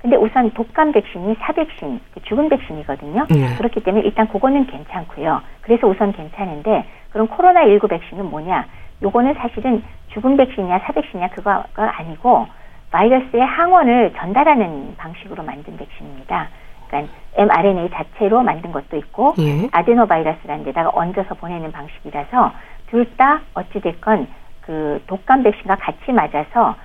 근데 0.01 0.15
우선 0.15 0.51
독감 0.51 0.93
백신이 0.93 1.35
사백신, 1.41 1.99
그 2.13 2.21
죽은 2.23 2.47
백신이거든요. 2.49 3.27
네. 3.29 3.55
그렇기 3.57 3.81
때문에 3.81 4.05
일단 4.05 4.27
그거는 4.29 4.65
괜찮고요. 4.67 5.41
그래서 5.61 5.87
우선 5.87 6.13
괜찮은데 6.13 6.85
그럼 7.11 7.27
코로나19 7.27 7.89
백신은 7.89 8.29
뭐냐? 8.29 8.65
요거는 9.01 9.33
사실은 9.35 9.83
죽은 10.13 10.37
백신이냐 10.37 10.79
사백신이냐 10.79 11.29
그거가 11.29 11.99
아니고 11.99 12.47
바이러스의 12.91 13.41
항원을 13.45 14.13
전달하는 14.17 14.95
방식으로 14.97 15.43
만든 15.43 15.77
백신입니다. 15.77 16.47
그러니까 16.87 17.13
mRNA 17.35 17.89
자체로 17.91 18.41
만든 18.41 18.71
것도 18.71 18.97
있고 18.97 19.35
예. 19.39 19.67
아데노바이러스라는 19.71 20.63
데다가 20.65 20.89
얹어서 20.93 21.35
보내는 21.35 21.71
방식이라서 21.71 22.51
둘 22.89 23.05
다 23.17 23.41
어찌 23.53 23.79
됐건 23.81 24.27
그 24.61 25.03
독감 25.07 25.43
백신과 25.43 25.75
같이 25.75 26.11
맞아서 26.11 26.75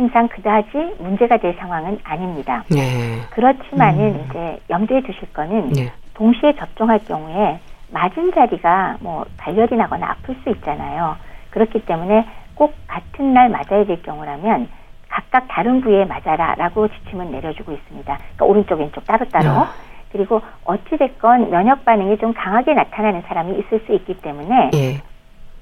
지침상 0.00 0.28
그다지 0.28 0.96
문제가 0.98 1.36
될 1.36 1.54
상황은 1.58 1.98
아닙니다. 2.02 2.64
예. 2.74 3.20
그렇지만은 3.30 4.14
음. 4.14 4.26
이제 4.28 4.58
염두에 4.70 5.02
두실 5.02 5.30
거는 5.34 5.76
예. 5.78 5.92
동시에 6.14 6.54
접종할 6.54 6.98
경우에 7.04 7.60
맞은 7.90 8.32
자리가 8.32 8.96
뭐 9.00 9.26
발열이 9.36 9.76
나거나 9.76 10.10
아플 10.10 10.34
수 10.42 10.50
있잖아요. 10.50 11.16
그렇기 11.50 11.84
때문에 11.84 12.26
꼭 12.54 12.74
같은 12.86 13.34
날 13.34 13.50
맞아야 13.50 13.84
될 13.84 14.02
경우라면 14.02 14.68
각각 15.08 15.46
다른 15.48 15.80
부위에 15.82 16.06
맞아라라고 16.06 16.88
지침을 16.88 17.30
내려주고 17.30 17.72
있습니다. 17.72 18.16
그러니까 18.16 18.44
오른쪽 18.44 18.80
왼쪽 18.80 19.04
따로따로. 19.04 19.46
야. 19.46 19.72
그리고 20.12 20.40
어찌됐건 20.64 21.50
면역 21.50 21.84
반응이 21.84 22.18
좀 22.18 22.32
강하게 22.32 22.74
나타나는 22.74 23.22
사람이 23.26 23.58
있을 23.58 23.80
수 23.86 23.92
있기 23.92 24.14
때문에 24.22 24.70
예. 24.74 25.02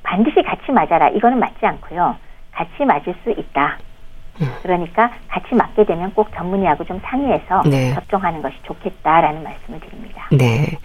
반드시 0.03 0.43
같이 0.43 0.71
맞아라 0.71 1.09
이거는 1.09 1.39
맞지 1.41 1.67
않고요. 1.67 2.17
같이 2.53 2.85
맞을 2.85 3.15
수 3.25 3.31
있다. 3.31 3.79
음. 4.41 4.47
그러니까 4.63 5.11
같이 5.29 5.55
맞게 5.55 5.85
되면 5.85 6.13
꼭 6.15 6.29
전문의하고 6.35 6.85
좀 6.85 7.01
상의해서 7.05 7.63
네. 7.69 7.95
접종하는 7.95 8.43
것이 8.43 8.57
좋겠다라는 8.65 9.43
말씀을 9.43 9.81
드립니다. 9.81 10.29
네. 10.33 10.79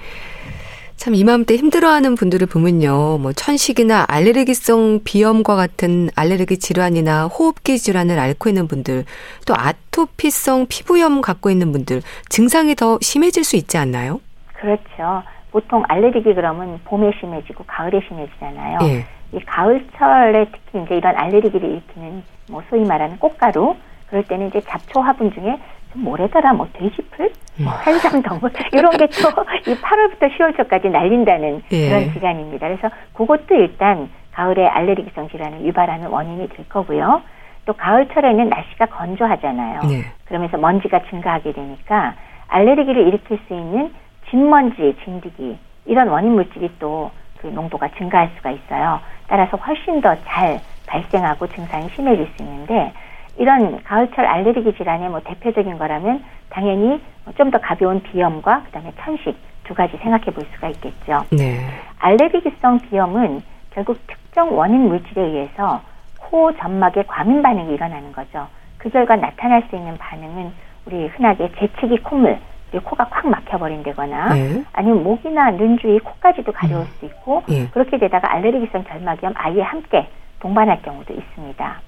참 0.95 1.15
이맘때 1.15 1.57
힘들어하는 1.57 2.15
분들을 2.15 2.47
보면요. 2.47 3.17
뭐 3.17 3.33
천식이나 3.33 4.05
알레르기성 4.07 5.01
비염과 5.03 5.55
같은 5.55 6.09
알레르기 6.15 6.59
질환이나 6.59 7.25
호흡기 7.25 7.77
질환을 7.77 8.17
앓고 8.19 8.49
있는 8.49 8.69
분들, 8.69 9.03
또 9.45 9.53
아토피성 9.53 10.67
피부염 10.69 11.19
갖고 11.19 11.49
있는 11.49 11.73
분들 11.73 12.01
증상이 12.29 12.75
더 12.75 12.99
심해질 13.01 13.43
수 13.43 13.57
있지 13.57 13.77
않나요? 13.77 14.21
그렇죠. 14.53 15.23
보통 15.51 15.83
알레르기 15.89 16.33
그러면 16.33 16.79
봄에 16.85 17.11
심해지고 17.19 17.65
가을에 17.67 17.99
심해지잖아요. 18.07 18.79
예. 18.83 19.05
이 19.33 19.39
가을철에 19.39 20.45
특히 20.51 20.83
이제 20.83 20.95
이런 20.95 21.15
알레르기를 21.17 21.67
일으키는 21.69 22.23
뭐 22.51 22.61
소위 22.69 22.85
말하는 22.85 23.17
꽃가루 23.17 23.75
그럴 24.07 24.23
때는 24.23 24.47
이제 24.49 24.61
잡초 24.61 25.01
화분 25.01 25.31
중에 25.33 25.57
뭐래더라 25.95 26.53
뭐 26.53 26.67
돼지풀, 26.73 27.31
뭐 27.63 27.73
산삼덩굴 27.83 28.51
이런 28.73 28.91
게 28.91 29.07
또 29.07 29.29
이 29.67 29.75
8월부터 29.75 30.35
10월 30.37 30.57
초까지 30.57 30.89
날린다는 30.89 31.63
예. 31.71 31.89
그런 31.89 32.11
기간입니다. 32.13 32.67
그래서 32.67 32.89
그것도 33.13 33.55
일단 33.55 34.09
가을에 34.33 34.67
알레르기성 34.67 35.29
질환을 35.29 35.61
유발하는 35.65 36.07
원인이 36.07 36.49
될 36.49 36.67
거고요. 36.69 37.21
또 37.65 37.73
가을철에는 37.73 38.49
날씨가 38.49 38.87
건조하잖아요. 38.87 39.81
네. 39.87 40.03
그러면서 40.25 40.57
먼지가 40.57 40.99
증가하게 41.09 41.53
되니까 41.53 42.15
알레르기를 42.47 43.07
일으킬 43.07 43.39
수 43.47 43.53
있는 43.53 43.93
진먼지, 44.29 44.95
진드기 45.03 45.57
이런 45.85 46.07
원인 46.07 46.33
물질이 46.33 46.71
또 46.79 47.11
그 47.43 47.47
농도가 47.47 47.89
증가할 47.97 48.31
수가 48.37 48.51
있어요. 48.51 49.01
따라서 49.33 49.57
훨씬 49.57 49.99
더 49.99 50.15
잘 50.27 50.61
발생하고 50.85 51.47
증상이 51.47 51.89
심해질 51.95 52.29
수 52.37 52.43
있는데 52.43 52.93
이런 53.35 53.81
가을철 53.81 54.23
알레르기 54.27 54.75
질환의 54.77 55.09
뭐 55.09 55.21
대표적인 55.21 55.79
거라면 55.79 56.23
당연히 56.51 57.01
좀 57.35 57.49
더 57.49 57.57
가벼운 57.57 58.03
비염과 58.03 58.61
그다음에 58.65 58.91
천식 59.01 59.35
두 59.63 59.73
가지 59.73 59.97
생각해 59.97 60.25
볼 60.25 60.45
수가 60.53 60.69
있겠죠. 60.69 61.25
네. 61.31 61.65
알레르기성 61.97 62.81
비염은 62.81 63.41
결국 63.71 63.97
특정 64.05 64.55
원인 64.55 64.87
물질에 64.87 65.19
의해서 65.19 65.81
코 66.19 66.55
점막의 66.55 67.05
과민 67.07 67.41
반응이 67.41 67.73
일어나는 67.73 68.11
거죠. 68.11 68.45
그 68.77 68.91
결과 68.91 69.15
나타날 69.15 69.63
수 69.67 69.75
있는 69.75 69.97
반응은 69.97 70.51
우리 70.85 71.07
흔하게 71.07 71.49
재채기 71.57 72.03
콧물, 72.03 72.37
코가 72.79 73.05
콱 73.09 73.27
막혀버린다거나 73.27 74.33
네. 74.33 74.63
아니면 74.73 75.03
목이나 75.03 75.51
눈 75.51 75.77
주위 75.77 75.99
코까지도 75.99 76.51
가려울 76.51 76.81
음. 76.81 76.87
수 76.99 77.05
있고 77.05 77.43
네. 77.47 77.67
그렇게 77.71 77.97
되다가 77.97 78.31
알레르기성 78.33 78.83
결막염 78.83 79.33
아예 79.35 79.61
함께 79.61 80.07
동반할 80.39 80.81
경우도 80.81 81.13
있습니다. 81.13 81.81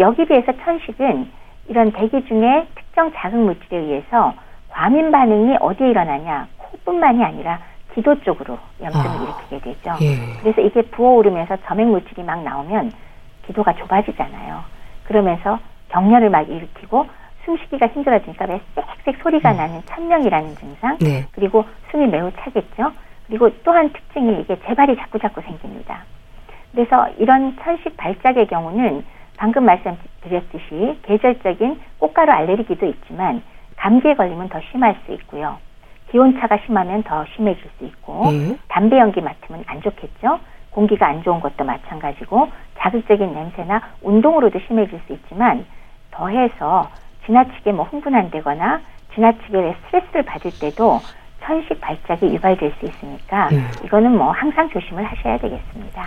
여기 0.00 0.24
비해서 0.24 0.52
천식은 0.64 1.30
이런 1.68 1.92
대기 1.92 2.24
중에 2.26 2.66
특정 2.74 3.12
자극 3.14 3.40
물질에 3.40 3.76
의해서 3.76 4.34
과민 4.70 5.10
반응이 5.10 5.56
어디에 5.60 5.90
일어나냐 5.90 6.48
코뿐만이 6.56 7.22
아니라 7.22 7.60
기도 7.94 8.18
쪽으로 8.22 8.58
염증을 8.82 9.06
아. 9.06 9.22
일으키게 9.50 9.60
되죠. 9.60 9.94
예. 10.00 10.16
그래서 10.40 10.60
이게 10.62 10.82
부어오르면서 10.82 11.58
점액 11.66 11.86
물질이 11.88 12.22
막 12.22 12.42
나오면 12.42 12.92
기도가 13.46 13.74
좁아지잖아요. 13.74 14.60
그러면서 15.04 15.58
경련을 15.90 16.30
막 16.30 16.48
일으키고 16.48 17.06
숨쉬기가 17.44 17.88
힘들어지니까 17.88 18.46
왜 18.46 18.60
쌕쌕 19.04 19.22
소리가 19.22 19.52
음. 19.52 19.56
나는 19.56 19.82
천명이라는 19.86 20.56
증상 20.56 20.98
네. 20.98 21.26
그리고 21.32 21.64
숨이 21.90 22.06
매우 22.06 22.30
차겠죠. 22.32 22.92
그리고 23.26 23.50
또한 23.64 23.92
특징이 23.92 24.40
이게 24.40 24.58
재발이 24.66 24.96
자꾸 24.96 25.18
자꾸 25.18 25.40
생깁니다. 25.42 26.04
그래서 26.72 27.08
이런 27.18 27.56
천식 27.62 27.96
발작의 27.96 28.46
경우는 28.46 29.04
방금 29.36 29.64
말씀드렸듯이 29.64 30.98
계절적인 31.02 31.80
꽃가루 31.98 32.32
알레르기도 32.32 32.86
있지만 32.86 33.42
감기에 33.76 34.14
걸리면 34.14 34.48
더 34.48 34.60
심할 34.70 34.96
수 35.04 35.12
있고요. 35.12 35.58
기온차가 36.10 36.58
심하면 36.66 37.02
더 37.02 37.24
심해질 37.34 37.62
수 37.78 37.84
있고 37.86 38.30
네. 38.30 38.56
담배 38.68 38.98
연기 38.98 39.20
맡으면 39.20 39.64
안 39.66 39.80
좋겠죠. 39.80 40.38
공기가 40.70 41.08
안 41.08 41.22
좋은 41.22 41.40
것도 41.40 41.64
마찬가지고 41.64 42.48
자극적인 42.78 43.32
냄새나 43.32 43.80
운동으로도 44.02 44.58
심해질 44.66 45.00
수 45.06 45.12
있지만 45.14 45.64
더해서 46.10 46.88
지나치게 47.26 47.72
뭐 47.72 47.84
흥분한다거나 47.86 48.80
지나치게 49.14 49.76
스트레스를 49.86 50.22
받을 50.22 50.50
때도 50.58 51.00
천식 51.44 51.80
발작이 51.80 52.26
유발될 52.34 52.72
수 52.78 52.86
있으니까 52.86 53.48
네. 53.50 53.62
이거는 53.84 54.16
뭐 54.16 54.30
항상 54.30 54.68
조심을 54.70 55.04
하셔야 55.04 55.38
되겠습니다. 55.38 56.04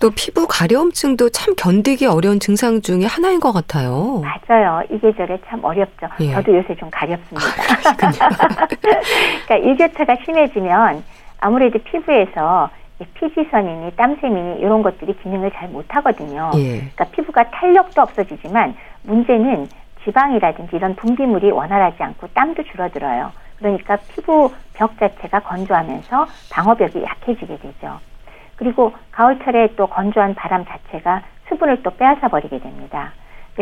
또 0.00 0.10
피부 0.10 0.48
가려움증도 0.48 1.28
참 1.28 1.54
견디기 1.56 2.06
어려운 2.06 2.40
증상 2.40 2.82
중에 2.82 3.04
하나인 3.06 3.38
것 3.38 3.52
같아요. 3.52 4.20
맞아요. 4.48 4.82
이 4.90 4.98
계절에 4.98 5.38
참 5.46 5.62
어렵죠. 5.62 6.08
예. 6.18 6.32
저도 6.32 6.56
요새 6.56 6.74
좀 6.74 6.90
가렵습니다. 6.90 7.46
아, 7.46 8.66
그러니까 9.46 9.56
일교차가 9.56 10.16
심해지면 10.24 11.04
아무래도 11.38 11.78
피부에서 11.78 12.68
피지선이니 13.14 13.94
땀샘이니 13.94 14.58
이런 14.58 14.82
것들이 14.82 15.16
기능을 15.22 15.52
잘 15.52 15.68
못하거든요. 15.68 16.50
예. 16.56 16.78
그러니까 16.78 17.04
피부가 17.12 17.48
탄력도 17.50 18.02
없어지지만 18.02 18.74
문제는 19.04 19.68
지방이라든지 20.04 20.76
이런 20.76 20.94
분비물이 20.96 21.50
원활하지 21.50 22.02
않고 22.02 22.28
땀도 22.34 22.62
줄어들어요. 22.64 23.32
그러니까 23.58 23.96
피부 24.14 24.52
벽 24.74 24.98
자체가 24.98 25.40
건조하면서 25.40 26.26
방어벽이 26.50 27.02
약해지게 27.04 27.58
되죠. 27.58 27.98
그리고 28.56 28.92
가을철에 29.12 29.74
또 29.76 29.86
건조한 29.86 30.34
바람 30.34 30.64
자체가 30.64 31.22
수분을 31.48 31.82
또 31.82 31.90
빼앗아 31.96 32.28
버리게 32.28 32.58
됩니다. 32.58 33.12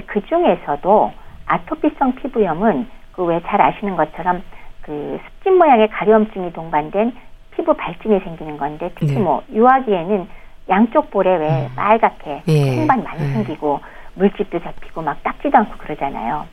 그 0.07 0.25
중에서도 0.27 1.13
아토피성 1.47 2.15
피부염은 2.17 2.89
그 3.13 3.25
왜 3.25 3.41
잘 3.47 3.61
아시는 3.61 3.97
것처럼 3.97 4.43
그 4.83 5.21
습진 5.25 5.59
모양의 5.59 5.89
가려움증이 5.89 6.53
동반된 6.55 7.13
피부 7.51 7.75
발진이 7.75 8.21
생기는 8.21 8.57
건데 8.57 8.91
특히 8.95 9.15
네. 9.15 9.21
뭐 9.21 9.43
유아기에는 9.53 10.27
양쪽 10.71 11.11
볼에 11.11 11.37
왜 11.37 11.49
음. 11.67 11.69
빨갛게 11.77 12.43
예. 12.49 12.77
홍반 12.77 13.03
많이 13.03 13.23
예. 13.23 13.33
생기고 13.33 13.81
물집도 14.21 14.61
잡히고 14.61 15.03
막 15.03 15.23
닦지도 15.23 15.57
않고 15.57 15.79
그러잖아요. 15.79 16.47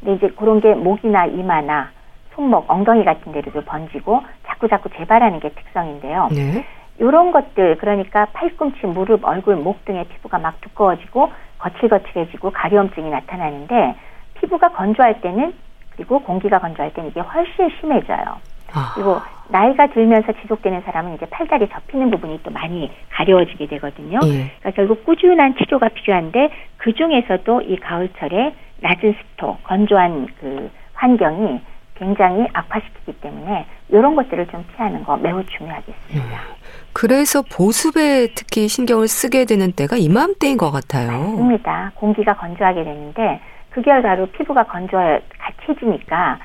근데 0.00 0.14
이제 0.14 0.34
그런 0.36 0.60
게 0.60 0.74
목이나 0.74 1.24
이마나 1.26 1.90
손목, 2.34 2.70
엉덩이 2.70 3.04
같은 3.04 3.32
데로도 3.32 3.62
번지고 3.62 4.22
자꾸 4.46 4.68
자꾸 4.68 4.90
재발하는 4.90 5.40
게 5.40 5.48
특성인데요. 5.50 6.28
네. 6.32 6.66
이런 6.98 7.32
것들 7.32 7.78
그러니까 7.78 8.26
팔꿈치, 8.26 8.86
무릎, 8.86 9.24
얼굴, 9.24 9.56
목 9.56 9.84
등의 9.84 10.04
피부가 10.08 10.38
막 10.38 10.60
두꺼워지고 10.60 11.32
거칠거칠해지고 11.58 12.50
가려움증이 12.50 13.10
나타나는데 13.10 13.96
피부가 14.34 14.68
건조할 14.68 15.20
때는 15.20 15.54
그리고 15.90 16.20
공기가 16.20 16.58
건조할 16.58 16.92
때는 16.92 17.10
이게 17.10 17.20
훨씬 17.20 17.70
심해져요. 17.80 18.24
아. 18.74 18.92
그리고 18.94 19.20
나이가 19.48 19.88
들면서 19.88 20.32
지속되는 20.42 20.82
사람은 20.82 21.14
이제 21.14 21.26
팔다리 21.26 21.68
접히는 21.68 22.10
부분이 22.10 22.40
또 22.42 22.50
많이 22.50 22.90
가려워지게 23.10 23.66
되거든요. 23.66 24.18
예. 24.24 24.50
그러니까 24.58 24.70
결국 24.74 25.04
꾸준한 25.04 25.56
치료가 25.56 25.88
필요한데 25.88 26.50
그 26.78 26.92
중에서도 26.94 27.62
이 27.62 27.76
가을철에 27.76 28.54
낮은 28.80 29.14
습도, 29.18 29.56
건조한 29.64 30.26
그 30.40 30.70
환경이 30.94 31.60
굉장히 31.96 32.46
악화시키기 32.52 33.20
때문에 33.20 33.66
이런 33.88 34.16
것들을 34.16 34.46
좀 34.48 34.64
피하는 34.74 35.04
거 35.04 35.16
매우 35.16 35.44
중요하겠습니다. 35.44 36.24
음. 36.24 36.54
그래서 36.92 37.42
보습에 37.42 38.28
특히 38.34 38.68
신경을 38.68 39.08
쓰게 39.08 39.44
되는 39.44 39.72
때가 39.72 39.96
이맘때인 39.96 40.56
것 40.56 40.70
같아요. 40.70 41.10
맞습니다. 41.10 41.92
공기가 41.94 42.34
건조하게 42.34 42.84
되는데 42.84 43.40
그 43.70 43.82
결과로 43.82 44.26
피부가 44.26 44.64
건조해지니까 44.64 46.38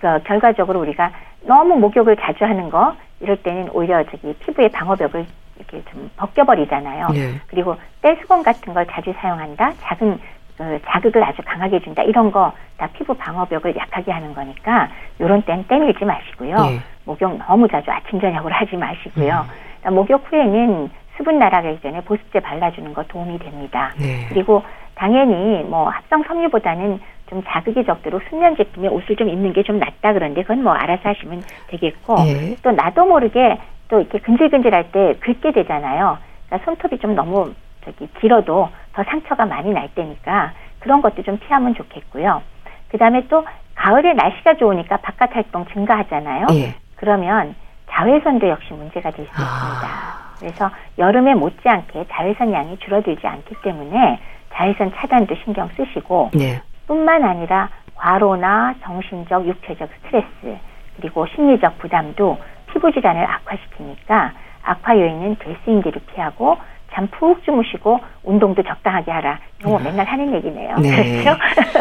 그 0.00 0.22
결과적으로 0.24 0.80
우리가 0.80 1.12
너무 1.44 1.76
목욕을 1.78 2.16
자주 2.16 2.44
하는 2.44 2.70
거 2.70 2.94
이럴 3.20 3.36
때는 3.36 3.68
오히려 3.72 4.02
저기 4.04 4.34
피부의 4.40 4.70
방어벽을 4.70 5.26
이렇게 5.56 5.82
좀 5.90 6.10
벗겨버리잖아요. 6.16 7.08
네. 7.10 7.34
그리고 7.46 7.76
떼수건 8.00 8.42
같은 8.42 8.74
걸 8.74 8.86
자주 8.86 9.12
사용한다. 9.18 9.72
작은 9.80 10.18
그 10.58 10.80
자극을 10.86 11.22
아주 11.24 11.40
강하게 11.44 11.80
준다. 11.80 12.02
이런 12.02 12.30
거 12.30 12.52
다 12.82 12.88
피부 12.94 13.14
방어벽을 13.14 13.76
약하게 13.76 14.10
하는 14.10 14.34
거니까 14.34 14.88
요런 15.20 15.42
땐 15.42 15.64
떼밀지 15.68 16.04
마시고요. 16.04 16.56
네. 16.56 16.80
목욕 17.04 17.38
너무 17.46 17.68
자주 17.68 17.92
아침 17.92 18.20
저녁으로 18.20 18.52
하지 18.52 18.76
마시고요. 18.76 19.46
음. 19.86 19.94
목욕 19.94 20.24
후에는 20.28 20.90
수분 21.16 21.38
날아가기 21.38 21.80
전에 21.80 22.00
보습제 22.00 22.40
발라주는 22.40 22.92
거 22.92 23.04
도움이 23.04 23.38
됩니다. 23.38 23.92
네. 24.00 24.26
그리고 24.30 24.64
당연히 24.96 25.62
뭐 25.62 25.88
합성 25.90 26.24
섬유보다는 26.24 26.98
좀 27.32 27.42
자극이 27.48 27.82
적도록 27.86 28.22
수면 28.28 28.54
제품에 28.56 28.88
옷을 28.88 29.16
좀 29.16 29.28
입는 29.30 29.54
게 29.54 29.62
좀 29.62 29.78
낫다 29.78 30.12
그런데 30.12 30.42
그건 30.42 30.62
뭐 30.62 30.74
알아서 30.74 31.08
하시면 31.08 31.42
되겠고 31.68 32.16
네. 32.24 32.56
또 32.62 32.72
나도 32.72 33.06
모르게 33.06 33.58
또 33.88 34.00
이렇게 34.00 34.18
근질근질할 34.18 34.92
때 34.92 35.14
긁게 35.20 35.52
되잖아요. 35.52 36.18
그러니까 36.46 36.64
손톱이 36.66 36.98
좀 36.98 37.14
너무 37.14 37.52
저기 37.84 38.06
길어도 38.20 38.68
더 38.92 39.04
상처가 39.04 39.46
많이 39.46 39.72
날 39.72 39.88
때니까 39.94 40.52
그런 40.80 41.00
것도 41.00 41.22
좀 41.22 41.38
피하면 41.38 41.74
좋겠고요. 41.74 42.42
그 42.90 42.98
다음에 42.98 43.26
또 43.28 43.46
가을에 43.76 44.12
날씨가 44.12 44.56
좋으니까 44.56 44.98
바깥 44.98 45.34
활동 45.34 45.64
증가하잖아요. 45.72 46.46
네. 46.50 46.74
그러면 46.96 47.54
자외선도 47.90 48.46
역시 48.48 48.74
문제가 48.74 49.10
될 49.10 49.24
수 49.24 49.30
있습니다. 49.30 49.86
아. 49.86 50.34
그래서 50.38 50.70
여름에 50.98 51.34
못지않게 51.34 52.06
자외선 52.10 52.52
양이 52.52 52.76
줄어들지 52.78 53.26
않기 53.26 53.54
때문에 53.62 54.18
자외선 54.52 54.92
차단도 54.96 55.34
신경 55.44 55.68
쓰시고 55.76 56.30
네. 56.34 56.60
뿐만 56.86 57.24
아니라 57.24 57.68
과로나 57.94 58.74
정신적, 58.82 59.46
육체적 59.46 59.88
스트레스 60.04 60.58
그리고 60.96 61.26
심리적 61.34 61.78
부담도 61.78 62.38
피부 62.72 62.90
질환을 62.92 63.24
악화시키니까 63.24 64.32
악화 64.62 64.96
요인은 64.96 65.36
될수인 65.40 65.82
대로 65.82 66.00
피하고 66.12 66.56
잠 66.94 67.08
푹 67.08 67.42
주무시고 67.44 68.00
운동도 68.22 68.62
적당하게 68.62 69.10
하라. 69.10 69.38
이거 69.60 69.70
뭐 69.70 69.78
음. 69.78 69.84
맨날 69.84 70.06
하는 70.06 70.34
얘기네요. 70.34 70.76
네. 70.78 71.22
그렇죠? 71.22 71.38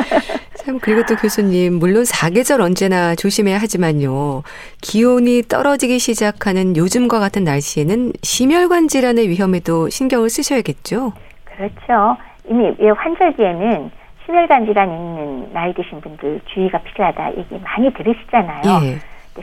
참 0.55 0.79
그리고 0.79 1.03
또 1.03 1.15
교수님 1.15 1.73
물론 1.73 2.05
사계절 2.05 2.61
언제나 2.61 3.13
조심해야 3.15 3.57
하지만요. 3.57 4.43
기온이 4.81 5.41
떨어지기 5.43 5.99
시작하는 5.99 6.77
요즘과 6.77 7.19
같은 7.19 7.43
날씨에는 7.43 8.13
심혈관 8.23 8.87
질환의 8.87 9.27
위험에도 9.29 9.89
신경을 9.89 10.29
쓰셔야겠죠. 10.29 11.13
그렇죠. 11.45 12.17
이미 12.49 12.73
환절기에는 12.95 13.91
심혈관 14.31 14.65
질환 14.65 14.89
있는 14.89 15.51
나이 15.51 15.73
드신 15.73 15.99
분들 15.99 16.39
주의가 16.45 16.77
필요하다 16.79 17.35
얘기 17.35 17.59
많이 17.59 17.91
들으시잖아요. 17.93 18.63
예. 18.83 18.99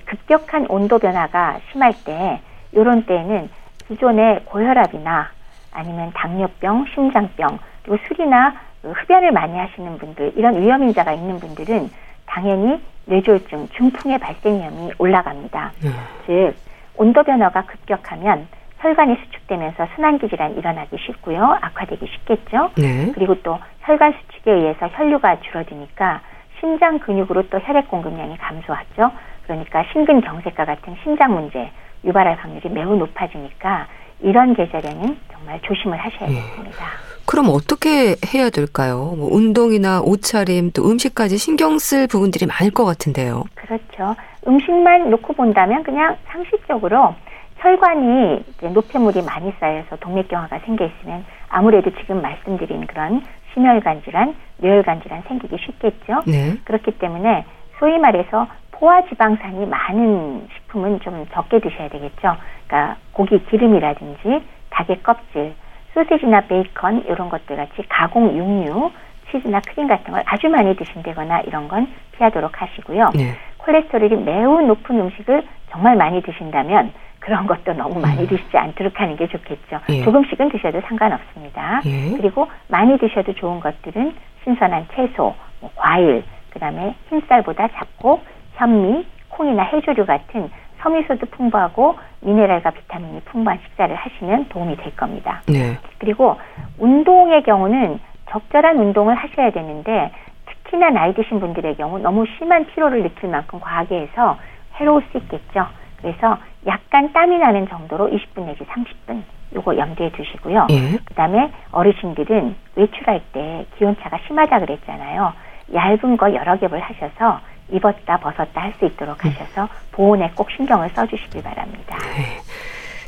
급격한 0.07 0.66
온도 0.68 0.99
변화가 0.99 1.61
심할 1.70 1.93
때 2.05 2.41
이런 2.72 3.05
때에는 3.05 3.51
기존의 3.86 4.45
고혈압이나 4.47 5.28
아니면 5.72 6.11
당뇨병, 6.14 6.86
심장병, 6.95 7.59
그리고 7.82 8.03
술이나 8.07 8.55
흡연을 8.82 9.32
많이 9.32 9.59
하시는 9.59 9.99
분들 9.99 10.32
이런 10.36 10.61
위험 10.61 10.82
인자가 10.82 11.12
있는 11.12 11.39
분들은 11.39 11.91
당연히 12.24 12.80
뇌졸중, 13.05 13.68
중풍의 13.68 14.18
발생 14.18 14.59
위험이 14.59 14.93
올라갑니다. 14.99 15.72
예. 15.84 15.91
즉 16.26 16.55
온도 16.97 17.22
변화가 17.22 17.62
급격하면 17.62 18.49
혈관이 18.79 19.16
수축되면서 19.24 19.89
순환기 19.95 20.29
질환이 20.29 20.57
일어나기 20.57 20.97
쉽고요. 20.99 21.59
악화되기 21.61 22.07
쉽겠죠. 22.07 22.70
네. 22.76 23.12
그리고 23.14 23.41
또 23.43 23.59
혈관 23.81 24.14
수축에 24.14 24.53
의해서 24.53 24.89
혈류가 24.89 25.41
줄어드니까 25.41 26.20
심장 26.61 26.99
근육으로 26.99 27.49
또 27.49 27.59
혈액 27.59 27.89
공급량이 27.89 28.37
감소하죠. 28.39 29.11
그러니까 29.45 29.85
심근경색과 29.93 30.64
같은 30.64 30.97
심장 31.03 31.35
문제 31.35 31.70
유발할 32.05 32.37
확률이 32.37 32.68
매우 32.68 32.97
높아지니까 32.97 33.87
이런 34.20 34.55
계절에는 34.55 35.16
정말 35.33 35.61
조심을 35.62 35.97
하셔야겠습니다. 35.97 36.85
예. 36.85 37.09
그럼 37.26 37.47
어떻게 37.51 38.16
해야 38.35 38.51
될까요? 38.51 39.14
뭐 39.16 39.29
운동이나 39.33 40.01
옷차림 40.01 40.72
또 40.72 40.91
음식까지 40.91 41.37
신경 41.37 41.79
쓸 41.79 42.07
부분들이 42.07 42.47
많을 42.47 42.72
것 42.72 42.85
같은데요. 42.85 43.45
그렇죠. 43.55 44.16
음식만 44.47 45.11
놓고 45.11 45.35
본다면 45.35 45.83
그냥 45.83 46.16
상식적으로 46.26 47.14
혈관이 47.59 48.45
이제 48.49 48.69
노폐물이 48.69 49.23
많이 49.23 49.53
쌓여서 49.59 49.97
동맥경화가 49.97 50.61
생겨 50.61 50.85
있으면 50.87 51.25
아무래도 51.49 51.91
지금 51.97 52.23
말씀드린 52.23 52.87
그런 52.87 53.23
심혈관 53.53 54.03
질환, 54.03 54.35
뇌혈관 54.59 55.03
질환 55.03 55.23
생기기 55.23 55.57
쉽겠죠. 55.59 56.23
네. 56.27 56.57
그렇기 56.65 56.93
때문에 56.99 57.45
소위 57.79 57.99
말해서 57.99 58.47
포화 58.73 59.03
지방산이 59.07 59.67
많은 59.67 60.47
식품은 60.55 61.01
좀 61.01 61.27
적게 61.33 61.59
드셔야 61.59 61.89
되겠죠. 61.89 62.37
그러니까 62.67 62.97
고기 63.13 63.45
기름이라든지 63.47 64.41
닭의 64.71 65.03
껍질, 65.03 65.55
소시지나 65.95 66.43
베이컨 66.43 67.07
이런 67.07 67.29
것들 67.29 67.57
같이 67.57 67.83
가공 67.89 68.37
육류, 68.37 68.91
치즈나 69.31 69.61
크림 69.61 69.89
같은 69.89 70.13
걸 70.13 70.23
아주 70.27 70.49
많이 70.49 70.77
드신다거나 70.77 71.41
이런 71.41 71.67
건 71.67 71.89
피하도록 72.13 72.63
하시고요. 72.63 73.11
네. 73.15 73.35
콜레스테롤이 73.59 74.23
매우 74.23 74.63
높은 74.63 75.01
음식을 75.01 75.43
정말 75.71 75.97
많이 75.97 76.23
드신다면 76.23 76.93
그런 77.29 77.47
것도 77.47 77.74
너무 77.74 78.01
많이 78.01 78.22
음. 78.22 78.26
드시지 78.26 78.57
않도록 78.57 78.99
하는 78.99 79.14
게 79.16 79.29
좋겠죠. 79.29 79.81
예. 79.91 80.03
조금씩은 80.03 80.49
드셔도 80.49 80.81
상관없습니다. 80.81 81.83
예. 81.85 82.16
그리고 82.16 82.49
많이 82.68 82.97
드셔도 82.97 83.35
좋은 83.35 83.61
것들은 83.61 84.14
신선한 84.45 84.87
채소, 84.95 85.35
뭐 85.61 85.70
과일, 85.76 86.24
그다음에 86.49 86.95
흰쌀보다 87.11 87.68
작고 87.68 88.22
현미, 88.55 89.07
콩이나 89.29 89.62
해조류 89.64 90.07
같은 90.07 90.49
섬유소도 90.79 91.26
풍부하고 91.26 91.99
미네랄과 92.20 92.70
비타민이 92.70 93.20
풍부한 93.26 93.59
식사를 93.62 93.95
하시면 93.95 94.49
도움이 94.49 94.76
될 94.76 94.97
겁니다. 94.97 95.43
네. 95.47 95.76
그리고 95.99 96.39
운동의 96.79 97.43
경우는 97.43 98.01
적절한 98.31 98.79
운동을 98.79 99.14
하셔야 99.16 99.51
되는데 99.51 100.12
특히나 100.47 100.89
나이 100.91 101.12
드신 101.12 101.41
분들의 101.41 101.76
경우 101.76 101.99
너무 101.99 102.24
심한 102.39 102.64
피로를 102.68 103.03
느낄 103.03 103.29
만큼 103.29 103.61
과하게 103.61 104.01
해서 104.01 104.39
해로울 104.81 105.03
수 105.12 105.18
있겠죠. 105.18 105.66
그래서 106.01 106.39
약간 106.67 107.13
땀이 107.13 107.39
나는 107.39 107.69
정도로 107.69 108.09
20분 108.11 108.47
내지 108.47 108.65
30분 108.65 109.23
요거 109.55 109.77
염두에 109.77 110.11
두시고요. 110.13 110.67
예. 110.71 110.99
그다음에 111.07 111.51
어르신들은 111.73 112.55
외출할 112.77 113.21
때 113.33 113.67
기온차가 113.79 114.19
심하다 114.27 114.61
그랬잖아요. 114.61 115.33
얇은 115.75 116.17
거 116.17 116.33
여러 116.35 116.57
겹을 116.59 116.81
하셔서 116.81 117.41
입었다 117.71 118.19
벗었다 118.19 118.63
할 118.63 118.73
수 118.79 118.87
있도록 118.87 119.23
음. 119.25 119.31
하셔서 119.31 119.69
보온에 119.93 120.31
꼭 120.35 120.51
신경을 120.51 120.91
써주시길 120.91 121.43
바랍니다. 121.43 121.99
네. 122.17 122.41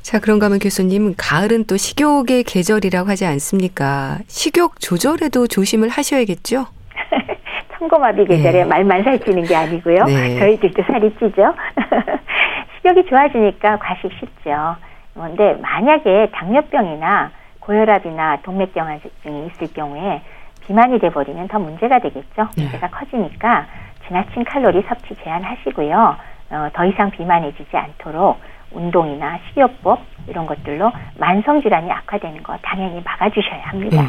자, 0.03 0.18
그런가 0.18 0.47
하면 0.47 0.59
교수님, 0.59 1.14
가을은 1.16 1.64
또 1.64 1.76
식욕의 1.76 2.45
계절이라고 2.45 3.09
하지 3.09 3.26
않습니까? 3.26 4.18
식욕 4.26 4.80
조절에도 4.80 5.47
조심을 5.47 5.88
하셔야겠죠? 5.88 6.66
청고마비 7.78 8.24
계절에 8.26 8.53
네. 8.53 8.64
말만 8.64 9.05
살찌는 9.05 9.45
게 9.45 9.55
아니고요. 9.55 10.05
네. 10.05 10.38
저희들도 10.38 10.82
살이 10.84 11.11
찌죠. 11.18 11.55
식욕이 12.80 13.06
좋아지니까 13.06 13.78
과식 13.78 14.10
쉽죠. 14.18 14.76
그런데 15.14 15.54
만약에 15.60 16.30
당뇨병이나 16.32 17.30
고혈압이나 17.60 18.38
동맥경화증이 18.42 19.46
있을 19.46 19.72
경우에 19.74 20.22
비만이 20.66 20.98
돼버리면 20.98 21.48
더 21.48 21.58
문제가 21.58 21.98
되겠죠. 21.98 22.48
네. 22.56 22.62
문제가 22.62 22.88
커지니까 22.88 23.66
지나친 24.06 24.44
칼로리 24.44 24.82
섭취 24.82 25.14
제한하시고요. 25.22 26.16
어, 26.50 26.68
더 26.72 26.84
이상 26.84 27.10
비만해지지 27.10 27.76
않도록 27.76 28.40
운동이나 28.72 29.38
식이요법 29.48 30.00
이런 30.28 30.46
것들로 30.46 30.90
만성 31.18 31.60
질환이 31.60 31.90
악화되는 31.90 32.42
거 32.42 32.56
당연히 32.62 33.02
막아주셔야 33.04 33.62
합니다. 33.62 34.02
네. 34.02 34.08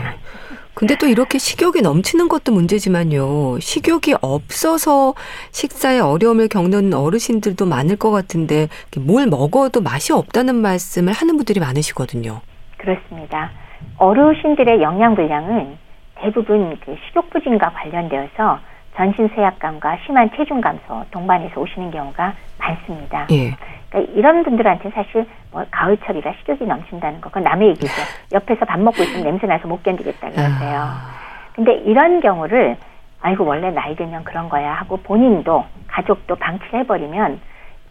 근데 0.74 0.96
또 0.96 1.06
이렇게 1.08 1.38
식욕이 1.38 1.82
넘치는 1.82 2.30
것도 2.30 2.52
문제지만요. 2.54 3.60
식욕이 3.60 4.16
없어서 4.22 5.14
식사에 5.52 6.00
어려움을 6.00 6.48
겪는 6.48 6.94
어르신들도 6.94 7.66
많을 7.66 7.98
것 7.98 8.12
같은데 8.12 8.68
뭘 8.98 9.28
먹어도 9.28 9.82
맛이 9.82 10.14
없다는 10.14 10.56
말씀을 10.56 11.14
하는 11.14 11.36
분들이 11.36 11.60
많으시거든요. 11.60 12.42
그렇습니다. 12.78 13.52
어르신들의 13.98 14.82
영양 14.82 15.16
불량은 15.16 15.78
대부분 16.16 16.78
그 16.86 16.96
식욕 17.08 17.30
부진과 17.30 17.72
관련되어서 17.74 18.60
전신 18.96 19.30
쇠약감과 19.30 20.00
심한 20.06 20.30
체중 20.36 20.62
감소 20.62 21.04
동반해서 21.12 21.60
오시는 21.60 21.92
경우가 21.92 22.34
많습니다. 22.60 23.28
예. 23.32 23.56
그러니까 23.90 24.14
이런 24.14 24.44
분들한테 24.44 24.90
사실 24.92 25.26
뭐 25.52 25.66
가을철이라 25.72 26.34
식욕이 26.40 26.66
넘친다는 26.66 27.22
거 27.22 27.30
그건 27.30 27.44
남의 27.44 27.70
얘기죠. 27.70 27.92
옆에서 28.32 28.66
밥 28.66 28.80
먹고 28.80 29.02
있으면 29.04 29.24
냄새 29.24 29.48
나서 29.48 29.68
못 29.68 29.84
견디겠다 29.84 30.30
그러세요. 30.30 30.80
아. 30.80 31.12
근데 31.54 31.74
이런 31.74 32.22
경우를 32.22 32.78
아이고 33.22 33.46
원래 33.46 33.70
나이 33.72 33.96
들면 33.96 34.24
그런 34.24 34.50
거야 34.50 34.74
하고 34.74 34.98
본인도 34.98 35.66
가족도 35.88 36.36
방치해 36.36 36.84
버리면 36.84 37.40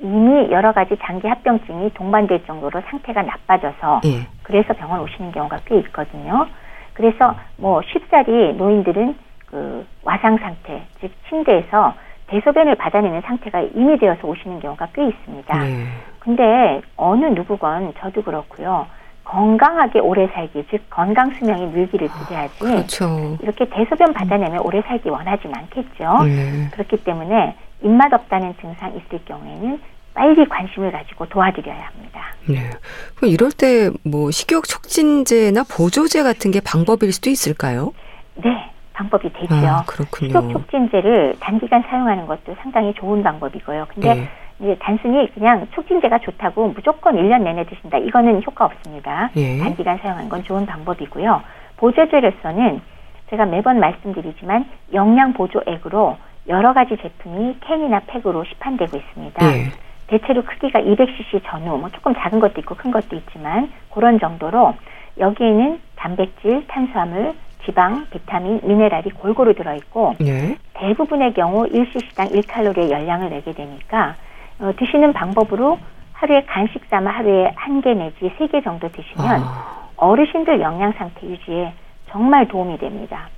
이미 0.00 0.50
여러 0.50 0.72
가지 0.72 0.96
장기 1.02 1.28
합병증이 1.28 1.92
동반될 1.94 2.46
정도로 2.46 2.80
상태가 2.88 3.22
나빠져서 3.22 4.00
예. 4.06 4.26
그래서 4.42 4.72
병원 4.74 5.00
오시는 5.00 5.32
경우가 5.32 5.58
꽤 5.66 5.76
있거든요. 5.78 6.46
그래서 6.94 7.34
뭐 7.56 7.82
쉽사리 7.82 8.54
노인들은 8.54 9.16
그 9.50 9.86
와상 10.02 10.38
상태, 10.38 10.82
즉 11.00 11.10
침대에서 11.28 11.94
대소변을 12.28 12.76
받아내는 12.76 13.22
상태가 13.22 13.60
이미 13.74 13.98
되어서 13.98 14.26
오시는 14.28 14.60
경우가 14.60 14.88
꽤 14.94 15.08
있습니다. 15.08 15.58
네. 15.58 15.86
근데 16.20 16.80
어느 16.96 17.24
누구건 17.26 17.94
저도 17.98 18.22
그렇고요. 18.22 18.86
건강하게 19.24 20.00
오래 20.00 20.26
살기, 20.28 20.64
즉 20.70 20.80
건강 20.90 21.30
수명이 21.34 21.66
늘기를 21.68 22.08
아, 22.10 22.18
기대하지. 22.18 22.54
아, 22.60 22.64
그렇죠. 22.64 23.38
이렇게 23.42 23.68
대소변 23.68 24.12
받아내면 24.12 24.60
오래 24.60 24.80
살기 24.82 25.08
원하진 25.08 25.52
않겠죠. 25.54 26.24
네. 26.24 26.68
그렇기 26.72 27.04
때문에 27.04 27.56
입맛 27.82 28.12
없다는 28.12 28.54
증상 28.60 28.90
있을 28.94 29.24
경우에는 29.24 29.80
빨리 30.14 30.44
관심을 30.48 30.90
가지고 30.92 31.26
도와드려야 31.26 31.80
합니다. 31.86 32.20
네. 32.48 32.70
그럼 33.16 33.30
이럴 33.30 33.50
때 33.52 33.90
뭐 34.04 34.30
식욕 34.30 34.66
촉진제나 34.68 35.64
보조제 35.64 36.22
같은 36.22 36.50
게 36.50 36.60
방법일 36.60 37.12
수도 37.12 37.30
있을까요? 37.30 37.92
네. 38.36 38.70
방법이 39.00 39.32
되죠. 39.32 39.54
아, 39.66 39.82
그렇군요. 39.86 40.28
식욕 40.28 40.50
촉진제를 40.50 41.36
단기간 41.40 41.82
사용하는 41.88 42.26
것도 42.26 42.54
상당히 42.60 42.92
좋은 42.94 43.22
방법이고요. 43.22 43.86
근데 43.88 44.14
네. 44.14 44.28
이제 44.60 44.76
단순히 44.78 45.32
그냥 45.32 45.66
촉진제가 45.70 46.18
좋다고 46.18 46.68
무조건 46.68 47.16
1년 47.16 47.42
내내 47.42 47.64
드신다. 47.64 47.96
이거는 47.98 48.42
효과 48.46 48.66
없습니다. 48.66 49.30
예. 49.36 49.58
단기간 49.58 49.98
사용하는 49.98 50.28
건 50.28 50.44
좋은 50.44 50.66
방법이고요. 50.66 51.40
보조제로서는 51.78 52.82
제가 53.30 53.46
매번 53.46 53.80
말씀드리지만 53.80 54.66
영양 54.92 55.32
보조액으로 55.32 56.18
여러 56.48 56.74
가지 56.74 56.96
제품이 56.98 57.56
캔이나 57.60 58.00
팩으로 58.00 58.44
시판되고 58.44 58.96
있습니다. 58.96 59.46
예. 59.46 59.70
대체로 60.08 60.42
크기가 60.44 60.80
200cc 60.80 61.40
전후, 61.44 61.78
뭐 61.78 61.88
조금 61.90 62.12
작은 62.14 62.40
것도 62.40 62.60
있고 62.60 62.74
큰 62.74 62.90
것도 62.90 63.16
있지만 63.16 63.70
그런 63.94 64.18
정도로 64.18 64.74
여기에는 65.18 65.80
단백질, 65.94 66.66
탄수화물, 66.66 67.34
지방, 67.64 68.06
비타민, 68.10 68.60
미네랄이 68.62 69.10
골고루 69.10 69.54
들어있고 69.54 70.16
네. 70.20 70.56
대부분의 70.74 71.34
경우 71.34 71.64
1cc당 71.66 72.32
1칼로리의 72.32 72.90
열량을 72.90 73.30
내게 73.30 73.52
되니까 73.52 74.16
어, 74.60 74.72
드시는 74.78 75.12
방법으로 75.12 75.78
하루에 76.12 76.42
간식 76.44 76.84
삼아 76.90 77.10
하루에 77.10 77.52
한 77.56 77.80
개 77.80 77.94
내지 77.94 78.30
세 78.38 78.46
개 78.48 78.60
정도 78.62 78.88
드시면 78.88 79.42
아. 79.42 79.88
어르신들 79.96 80.60
영양 80.60 80.92
상태 80.92 81.26
유지에 81.26 81.72
정말 82.10 82.48
도움이 82.48 82.78
됩니다. 82.78 83.28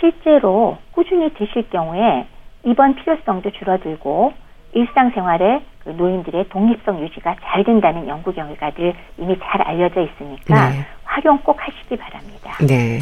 실제로 0.00 0.78
꾸준히 0.92 1.32
드실 1.34 1.68
경우에 1.70 2.26
입원 2.64 2.94
필요성도 2.96 3.50
줄어들고 3.50 4.32
일상생활에 4.72 5.62
그 5.84 5.90
노인들의 5.90 6.48
독립성 6.48 7.00
유지가 7.00 7.36
잘 7.44 7.62
된다는 7.62 8.08
연구 8.08 8.32
결과들 8.32 8.94
이미 9.18 9.38
잘 9.38 9.62
알려져 9.62 10.00
있으니까 10.00 10.70
네. 10.70 10.86
활용 11.14 11.38
꼭 11.38 11.56
하시기 11.60 11.96
바랍니다. 11.96 12.56
네. 12.66 13.00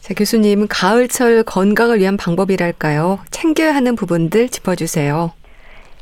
자, 0.00 0.14
교수님, 0.14 0.66
가을철 0.68 1.42
건강을 1.44 1.98
위한 1.98 2.16
방법이랄까요? 2.16 3.18
챙겨야 3.30 3.74
하는 3.74 3.94
부분들 3.96 4.48
짚어주세요. 4.48 5.32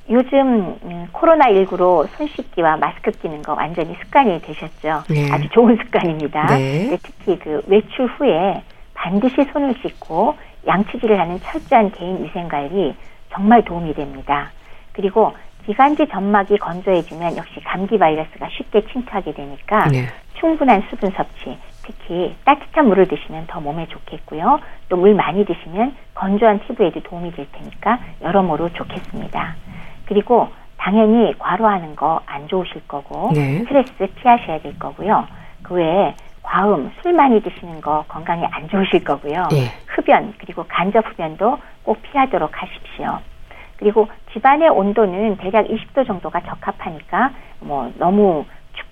요즘 0.08 0.78
음, 0.84 1.08
코로나19로 1.12 2.06
손 2.16 2.28
씻기와 2.28 2.76
마스크 2.76 3.10
끼는 3.10 3.42
거 3.42 3.54
완전히 3.54 3.96
습관이 4.00 4.40
되셨죠. 4.42 5.02
네. 5.08 5.28
아주 5.32 5.48
좋은 5.48 5.76
습관입니다. 5.82 6.46
네. 6.46 6.96
특히 7.02 7.36
그 7.40 7.60
외출 7.66 8.06
후에 8.06 8.62
반드시 8.94 9.34
손을 9.52 9.74
씻고 9.82 10.36
양치질을 10.64 11.18
하는 11.18 11.40
철저한 11.40 11.90
개인 11.90 12.22
위생 12.22 12.46
관리 12.46 12.94
정말 13.32 13.64
도움이 13.64 13.94
됩니다. 13.94 14.52
그리고 14.92 15.34
기관지 15.66 16.06
점막이 16.06 16.58
건조해지면 16.58 17.36
역시 17.36 17.60
감기 17.64 17.98
바이러스가 17.98 18.48
쉽게 18.56 18.86
침투하게 18.86 19.34
되니까 19.34 19.88
네. 19.88 20.06
충분한 20.40 20.84
수분 20.90 21.10
섭취, 21.12 21.56
특히 21.82 22.34
따뜻한 22.44 22.86
물을 22.88 23.06
드시면 23.08 23.46
더 23.46 23.60
몸에 23.60 23.86
좋겠고요. 23.86 24.60
또 24.88 24.96
물 24.96 25.14
많이 25.14 25.44
드시면 25.44 25.96
건조한 26.14 26.60
피부에도 26.60 27.00
도움이 27.02 27.32
될 27.32 27.46
테니까 27.52 27.98
여러모로 28.22 28.70
좋겠습니다. 28.72 29.54
그리고 30.06 30.48
당연히 30.78 31.34
과로하는 31.38 31.96
거 31.96 32.20
안 32.26 32.46
좋으실 32.48 32.86
거고 32.86 33.30
네. 33.34 33.58
스트레스 33.60 33.92
피하셔야 34.16 34.60
될 34.60 34.78
거고요. 34.78 35.26
그 35.62 35.74
외에 35.74 36.14
과음, 36.42 36.92
술 37.02 37.12
많이 37.12 37.40
드시는 37.42 37.80
거 37.80 38.04
건강에 38.06 38.46
안 38.52 38.68
좋으실 38.68 39.02
거고요. 39.04 39.48
네. 39.50 39.66
흡연 39.86 40.34
그리고 40.38 40.64
간접 40.68 41.04
흡연도 41.08 41.58
꼭 41.82 42.00
피하도록 42.02 42.50
하십시오. 42.62 43.18
그리고 43.78 44.08
집안의 44.32 44.68
온도는 44.70 45.36
대략 45.38 45.66
20도 45.66 46.06
정도가 46.06 46.40
적합하니까 46.40 47.30
뭐 47.60 47.92
너무 47.98 48.44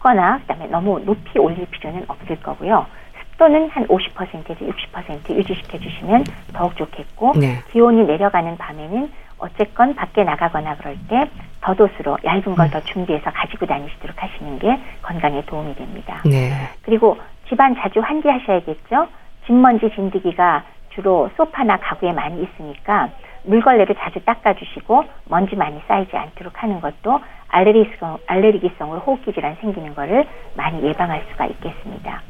춥거나 0.05 0.40
그다음에 0.40 0.66
너무 0.66 1.00
높이 1.00 1.38
올릴 1.38 1.66
필요는 1.66 2.05
없을 2.09 2.36
거고요. 2.40 2.86
습도는 3.32 3.70
한 3.70 3.86
50%에서 3.88 4.64
60% 4.64 5.30
유지시켜 5.30 5.78
주시면 5.78 6.24
더욱 6.52 6.76
좋겠고 6.76 7.32
네. 7.40 7.62
기온이 7.72 8.05
내려가는 8.05 8.57
밤에는 8.59 9.11
어쨌건 9.38 9.94
밖에 9.94 10.22
나가거나 10.22 10.76
그럴 10.76 10.96
때 11.09 11.28
덧옷으로 11.62 12.18
얇은 12.24 12.55
걸더 12.55 12.78
음. 12.78 12.82
준비해서 12.84 13.30
가지고 13.32 13.66
다니시도록 13.66 14.22
하시는 14.22 14.59
게 14.59 14.78
건강에 15.02 15.42
도움이 15.46 15.74
됩니다. 15.74 16.20
네. 16.24 16.52
그리고 16.82 17.18
집안 17.48 17.74
자주 17.74 18.00
환기하셔야겠죠. 18.00 19.09
진먼지 19.46 19.90
진드기가 19.94 20.64
주로 20.90 21.30
소파나 21.36 21.78
가구에 21.78 22.12
많이 22.12 22.42
있으니까 22.42 23.09
물걸레를 23.45 23.95
자주 23.97 24.24
닦아주시고 24.24 25.05
먼지 25.26 25.57
많이 25.57 25.80
쌓이지 25.86 26.16
않도록 26.16 26.62
하는 26.62 26.80
것도 26.80 27.20
알레르기성, 27.49 28.18
알레르기성으로 28.26 29.01
호흡기 29.01 29.32
질환 29.32 29.57
생기는 29.57 29.95
것을 29.95 30.26
많이 30.55 30.82
예방할 30.82 31.24
수가 31.30 31.47
있겠습니다. 31.47 32.22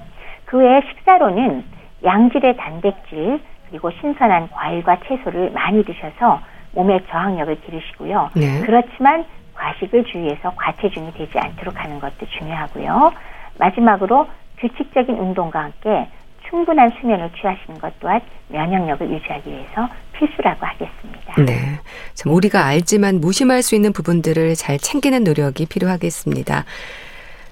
그 0.45 0.59
외에 0.59 0.83
식사로는 0.89 1.65
양질의 2.05 2.57
단백질 2.57 3.41
그리고 3.69 3.91
신선한 3.91 4.51
과일과 4.51 4.99
채소를 5.07 5.51
많이 5.53 5.85
드셔서 5.85 6.41
몸의 6.73 7.01
저항력을 7.09 7.61
기르시고요. 7.63 8.31
네. 8.35 8.61
그렇지만 8.65 9.25
과식을 9.55 10.05
주의해서 10.05 10.53
과체중이 10.57 11.13
되지 11.13 11.39
않도록 11.39 11.83
하는 11.83 12.01
것도 12.01 12.27
중요하고요. 12.39 13.13
마지막으로 13.59 14.27
규칙적인 14.59 15.17
운동과 15.17 15.61
함께 15.61 16.09
충분한 16.49 16.93
수면을 17.01 17.31
취하시는 17.41 17.79
것 17.81 17.93
또한 18.01 18.21
면역력을 18.49 19.11
유지하기 19.11 19.51
위해서 19.51 19.89
필수라고 20.13 20.65
하겠습니다. 20.65 21.35
네. 21.45 21.81
참 22.15 22.33
우리가 22.33 22.65
알지만 22.65 23.21
무심할 23.21 23.63
수 23.63 23.75
있는 23.75 23.93
부분들을 23.93 24.55
잘 24.55 24.79
챙기는 24.79 25.25
노력이 25.25 25.67
필요하겠습니다. 25.67 26.65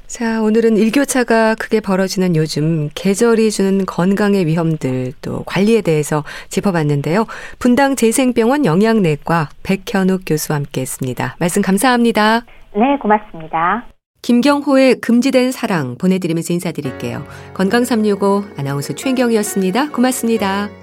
자, 0.06 0.42
오늘은 0.42 0.76
일교차가 0.76 1.54
크게 1.54 1.80
벌어지는 1.80 2.36
요즘 2.36 2.90
계절이 2.94 3.50
주는 3.50 3.86
건강의 3.86 4.44
위험들 4.44 5.12
또 5.22 5.42
관리에 5.44 5.80
대해서 5.80 6.22
짚어봤는데요. 6.50 7.24
분당 7.58 7.96
재생병원 7.96 8.66
영양내과 8.66 9.48
백현욱 9.62 10.24
교수와 10.26 10.58
함께 10.58 10.82
했습니다. 10.82 11.36
말씀 11.38 11.62
감사합니다. 11.62 12.42
네, 12.74 12.98
고맙습니다. 13.00 13.86
김경호의 14.22 15.00
금지된 15.00 15.50
사랑 15.50 15.96
보내드리면서 15.98 16.52
인사드릴게요. 16.52 17.26
건강365 17.54 18.56
아나운서 18.56 18.94
최인경이었습니다. 18.94 19.90
고맙습니다. 19.90 20.81